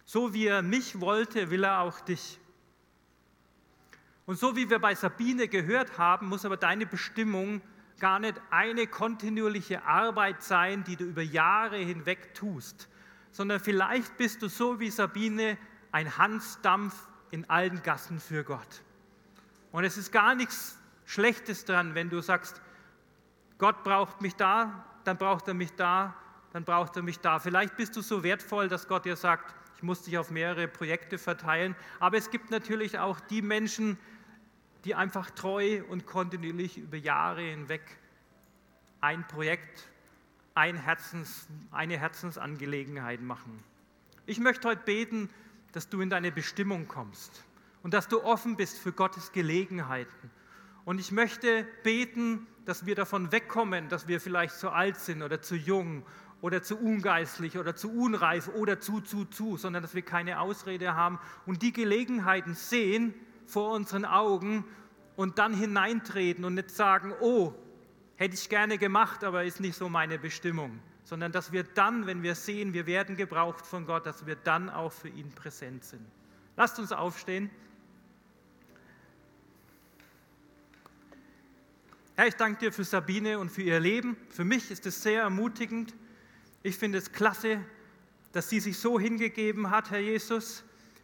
So 0.04 0.32
wie 0.32 0.46
er 0.46 0.62
mich 0.62 1.00
wollte, 1.00 1.50
will 1.50 1.64
er 1.64 1.80
auch 1.80 2.00
dich. 2.00 2.38
Und 4.24 4.38
so 4.38 4.56
wie 4.56 4.70
wir 4.70 4.78
bei 4.78 4.94
Sabine 4.94 5.48
gehört 5.48 5.98
haben, 5.98 6.28
muss 6.28 6.44
aber 6.44 6.56
deine 6.56 6.86
Bestimmung 6.86 7.60
gar 8.00 8.18
nicht 8.18 8.40
eine 8.50 8.86
kontinuierliche 8.86 9.84
Arbeit 9.84 10.42
sein, 10.42 10.84
die 10.84 10.96
du 10.96 11.04
über 11.04 11.22
Jahre 11.22 11.76
hinweg 11.76 12.34
tust, 12.34 12.88
sondern 13.30 13.60
vielleicht 13.60 14.16
bist 14.16 14.42
du 14.42 14.48
so 14.48 14.80
wie 14.80 14.90
Sabine 14.90 15.56
ein 15.92 16.18
Hansdampf 16.18 17.06
in 17.30 17.48
allen 17.48 17.82
Gassen 17.82 18.20
für 18.20 18.44
Gott. 18.44 18.82
Und 19.70 19.84
es 19.84 19.96
ist 19.96 20.12
gar 20.12 20.34
nichts 20.34 20.78
Schlechtes 21.06 21.64
dran, 21.64 21.94
wenn 21.94 22.10
du 22.10 22.20
sagst, 22.20 22.60
Gott 23.58 23.84
braucht 23.84 24.20
mich 24.20 24.34
da, 24.34 24.84
dann 25.04 25.16
braucht 25.16 25.48
er 25.48 25.54
mich 25.54 25.72
da, 25.72 26.14
dann 26.52 26.64
braucht 26.64 26.96
er 26.96 27.02
mich 27.02 27.20
da. 27.20 27.38
Vielleicht 27.38 27.76
bist 27.76 27.96
du 27.96 28.02
so 28.02 28.22
wertvoll, 28.22 28.68
dass 28.68 28.88
Gott 28.88 29.04
dir 29.04 29.16
sagt, 29.16 29.54
ich 29.76 29.82
muss 29.82 30.02
dich 30.02 30.18
auf 30.18 30.30
mehrere 30.30 30.68
Projekte 30.68 31.18
verteilen. 31.18 31.74
Aber 31.98 32.16
es 32.16 32.30
gibt 32.30 32.50
natürlich 32.50 32.98
auch 32.98 33.18
die 33.20 33.42
Menschen, 33.42 33.98
die 34.84 34.94
einfach 34.94 35.30
treu 35.30 35.82
und 35.88 36.06
kontinuierlich 36.06 36.78
über 36.78 36.96
Jahre 36.96 37.42
hinweg 37.42 37.82
ein 39.00 39.26
Projekt, 39.26 39.88
ein 40.54 40.76
Herzens, 40.76 41.48
eine 41.70 41.98
Herzensangelegenheit 41.98 43.20
machen. 43.20 43.62
Ich 44.26 44.38
möchte 44.38 44.68
heute 44.68 44.82
beten, 44.84 45.28
dass 45.72 45.88
du 45.88 46.00
in 46.00 46.10
deine 46.10 46.30
Bestimmung 46.30 46.86
kommst 46.86 47.44
und 47.82 47.94
dass 47.94 48.08
du 48.08 48.22
offen 48.22 48.56
bist 48.56 48.78
für 48.78 48.92
Gottes 48.92 49.32
Gelegenheiten. 49.32 50.30
Und 50.84 50.98
ich 51.00 51.12
möchte 51.12 51.66
beten, 51.82 52.46
dass 52.64 52.86
wir 52.86 52.94
davon 52.94 53.32
wegkommen, 53.32 53.88
dass 53.88 54.08
wir 54.08 54.20
vielleicht 54.20 54.56
zu 54.56 54.70
alt 54.70 54.96
sind 54.96 55.22
oder 55.22 55.40
zu 55.40 55.56
jung 55.56 56.04
oder 56.40 56.62
zu 56.62 56.76
ungeistlich 56.76 57.56
oder 57.56 57.74
zu 57.74 57.90
unreif 57.90 58.48
oder 58.48 58.80
zu, 58.80 59.00
zu, 59.00 59.24
zu, 59.24 59.56
sondern 59.56 59.82
dass 59.82 59.94
wir 59.94 60.02
keine 60.02 60.40
Ausrede 60.40 60.94
haben 60.94 61.18
und 61.46 61.62
die 61.62 61.72
Gelegenheiten 61.72 62.54
sehen 62.54 63.14
vor 63.46 63.72
unseren 63.72 64.04
Augen 64.04 64.64
und 65.16 65.38
dann 65.38 65.54
hineintreten 65.54 66.44
und 66.44 66.54
nicht 66.54 66.70
sagen, 66.70 67.12
oh, 67.20 67.54
hätte 68.16 68.34
ich 68.34 68.48
gerne 68.48 68.78
gemacht, 68.78 69.24
aber 69.24 69.44
ist 69.44 69.60
nicht 69.60 69.76
so 69.76 69.88
meine 69.88 70.18
Bestimmung, 70.18 70.78
sondern 71.04 71.32
dass 71.32 71.52
wir 71.52 71.64
dann, 71.64 72.06
wenn 72.06 72.22
wir 72.22 72.34
sehen, 72.34 72.72
wir 72.72 72.86
werden 72.86 73.16
gebraucht 73.16 73.66
von 73.66 73.86
Gott, 73.86 74.06
dass 74.06 74.26
wir 74.26 74.36
dann 74.36 74.70
auch 74.70 74.92
für 74.92 75.08
ihn 75.08 75.30
präsent 75.32 75.84
sind. 75.84 76.06
Lasst 76.56 76.78
uns 76.78 76.92
aufstehen. 76.92 77.50
Herr, 82.14 82.26
ich 82.26 82.34
danke 82.34 82.60
dir 82.60 82.72
für 82.72 82.84
Sabine 82.84 83.38
und 83.38 83.50
für 83.50 83.62
ihr 83.62 83.80
Leben. 83.80 84.16
Für 84.28 84.44
mich 84.44 84.70
ist 84.70 84.86
es 84.86 85.02
sehr 85.02 85.22
ermutigend. 85.22 85.94
Ich 86.62 86.76
finde 86.76 86.98
es 86.98 87.10
klasse, 87.10 87.60
dass 88.32 88.50
sie 88.50 88.60
sich 88.60 88.78
so 88.78 89.00
hingegeben 89.00 89.70
hat, 89.70 89.90
Herr 89.90 89.98
Jesus. 89.98 90.62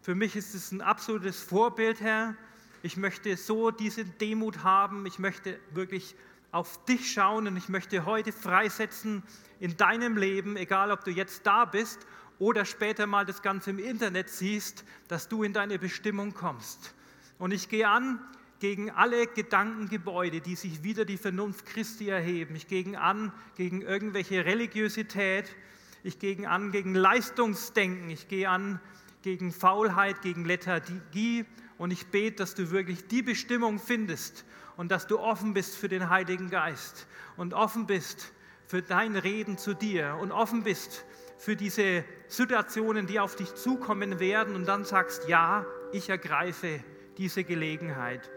Für 0.08 0.14
mich 0.14 0.36
ist 0.36 0.54
es 0.54 0.72
ein 0.72 0.80
absolutes 0.80 1.38
Vorbild, 1.38 2.00
Herr. 2.00 2.34
Ich 2.82 2.96
möchte 2.96 3.36
so 3.36 3.70
diese 3.70 4.06
Demut 4.06 4.64
haben. 4.64 5.04
Ich 5.04 5.18
möchte 5.18 5.60
wirklich 5.72 6.16
auf 6.50 6.82
dich 6.86 7.12
schauen 7.12 7.46
und 7.46 7.58
ich 7.58 7.68
möchte 7.68 8.06
heute 8.06 8.32
freisetzen 8.32 9.22
in 9.60 9.76
deinem 9.76 10.16
Leben, 10.16 10.56
egal 10.56 10.92
ob 10.92 11.04
du 11.04 11.10
jetzt 11.10 11.46
da 11.46 11.66
bist 11.66 12.06
oder 12.38 12.64
später 12.64 13.06
mal 13.06 13.26
das 13.26 13.42
Ganze 13.42 13.68
im 13.68 13.78
Internet 13.78 14.30
siehst, 14.30 14.82
dass 15.08 15.28
du 15.28 15.42
in 15.42 15.52
deine 15.52 15.78
Bestimmung 15.78 16.32
kommst. 16.32 16.94
Und 17.38 17.52
ich 17.52 17.68
gehe 17.68 17.86
an 17.86 18.18
gegen 18.60 18.90
alle 18.90 19.26
Gedankengebäude, 19.26 20.40
die 20.40 20.56
sich 20.56 20.82
wieder 20.82 21.04
die 21.04 21.18
Vernunft 21.18 21.66
Christi 21.66 22.08
erheben. 22.08 22.54
Ich 22.54 22.66
gehe 22.66 22.98
an 22.98 23.30
gegen 23.58 23.82
irgendwelche 23.82 24.46
Religiosität. 24.46 25.54
Ich 26.02 26.18
gehe 26.18 26.48
an 26.48 26.72
gegen 26.72 26.94
Leistungsdenken. 26.94 28.08
Ich 28.08 28.26
gehe 28.28 28.48
an 28.48 28.80
gegen 29.22 29.52
Faulheit, 29.52 30.22
gegen 30.22 30.44
Lethargie. 30.44 31.44
Und 31.76 31.90
ich 31.90 32.06
bete, 32.08 32.36
dass 32.36 32.54
du 32.54 32.70
wirklich 32.70 33.06
die 33.08 33.22
Bestimmung 33.22 33.78
findest 33.78 34.44
und 34.76 34.90
dass 34.90 35.06
du 35.06 35.18
offen 35.18 35.54
bist 35.54 35.76
für 35.76 35.88
den 35.88 36.08
Heiligen 36.08 36.50
Geist 36.50 37.06
und 37.36 37.54
offen 37.54 37.86
bist 37.86 38.32
für 38.66 38.82
dein 38.82 39.16
Reden 39.16 39.58
zu 39.58 39.74
dir 39.74 40.16
und 40.20 40.30
offen 40.30 40.62
bist 40.62 41.04
für 41.38 41.56
diese 41.56 42.04
Situationen, 42.26 43.06
die 43.06 43.20
auf 43.20 43.36
dich 43.36 43.54
zukommen 43.54 44.20
werden 44.20 44.54
und 44.54 44.66
dann 44.66 44.84
sagst, 44.84 45.28
ja, 45.28 45.64
ich 45.92 46.10
ergreife 46.10 46.80
diese 47.16 47.44
Gelegenheit. 47.44 48.30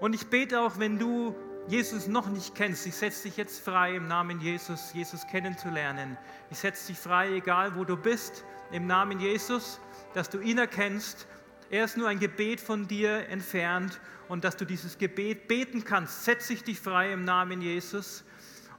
Und 0.00 0.14
ich 0.14 0.28
bete 0.28 0.60
auch, 0.60 0.78
wenn 0.78 0.98
du 0.98 1.34
Jesus 1.66 2.08
noch 2.08 2.28
nicht 2.28 2.54
kennst, 2.54 2.86
ich 2.86 2.94
setze 2.94 3.22
dich 3.22 3.38
jetzt 3.38 3.64
frei 3.64 3.96
im 3.96 4.06
Namen 4.06 4.38
Jesus, 4.38 4.92
Jesus 4.92 5.26
kennenzulernen. 5.26 6.18
Ich 6.50 6.58
setze 6.58 6.88
dich 6.88 6.98
frei, 6.98 7.32
egal 7.32 7.74
wo 7.74 7.84
du 7.84 7.96
bist, 7.96 8.44
im 8.70 8.86
Namen 8.86 9.18
Jesus, 9.18 9.80
dass 10.12 10.28
du 10.28 10.40
ihn 10.40 10.58
erkennst. 10.58 11.26
Er 11.70 11.86
ist 11.86 11.96
nur 11.96 12.08
ein 12.08 12.18
Gebet 12.18 12.60
von 12.60 12.86
dir 12.86 13.28
entfernt 13.30 13.98
und 14.28 14.44
dass 14.44 14.58
du 14.58 14.66
dieses 14.66 14.98
Gebet 14.98 15.48
beten 15.48 15.84
kannst. 15.84 16.26
Setze 16.26 16.52
ich 16.52 16.64
dich 16.64 16.78
frei 16.78 17.12
im 17.12 17.24
Namen 17.24 17.62
Jesus 17.62 18.24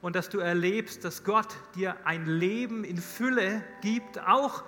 und 0.00 0.14
dass 0.14 0.28
du 0.28 0.38
erlebst, 0.38 1.04
dass 1.04 1.24
Gott 1.24 1.56
dir 1.74 1.96
ein 2.04 2.26
Leben 2.26 2.84
in 2.84 2.98
Fülle 2.98 3.64
gibt, 3.82 4.20
auch 4.20 4.62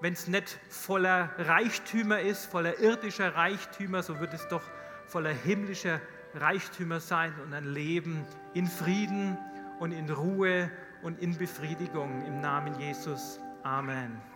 wenn 0.00 0.14
es 0.14 0.28
nicht 0.28 0.58
voller 0.70 1.34
Reichtümer 1.36 2.20
ist, 2.20 2.46
voller 2.46 2.78
irdischer 2.78 3.34
Reichtümer, 3.34 4.02
so 4.02 4.18
wird 4.18 4.32
es 4.32 4.48
doch 4.48 4.62
voller 5.06 5.34
himmlischer 5.34 6.00
Reichtümer 6.34 7.00
sein 7.00 7.32
und 7.44 7.52
ein 7.52 7.64
Leben 7.64 8.24
in 8.54 8.66
Frieden 8.66 9.36
und 9.78 9.92
in 9.92 10.10
Ruhe 10.10 10.70
und 11.02 11.18
in 11.20 11.36
Befriedigung 11.36 12.24
im 12.26 12.40
Namen 12.40 12.78
Jesus. 12.78 13.40
Amen. 13.62 14.29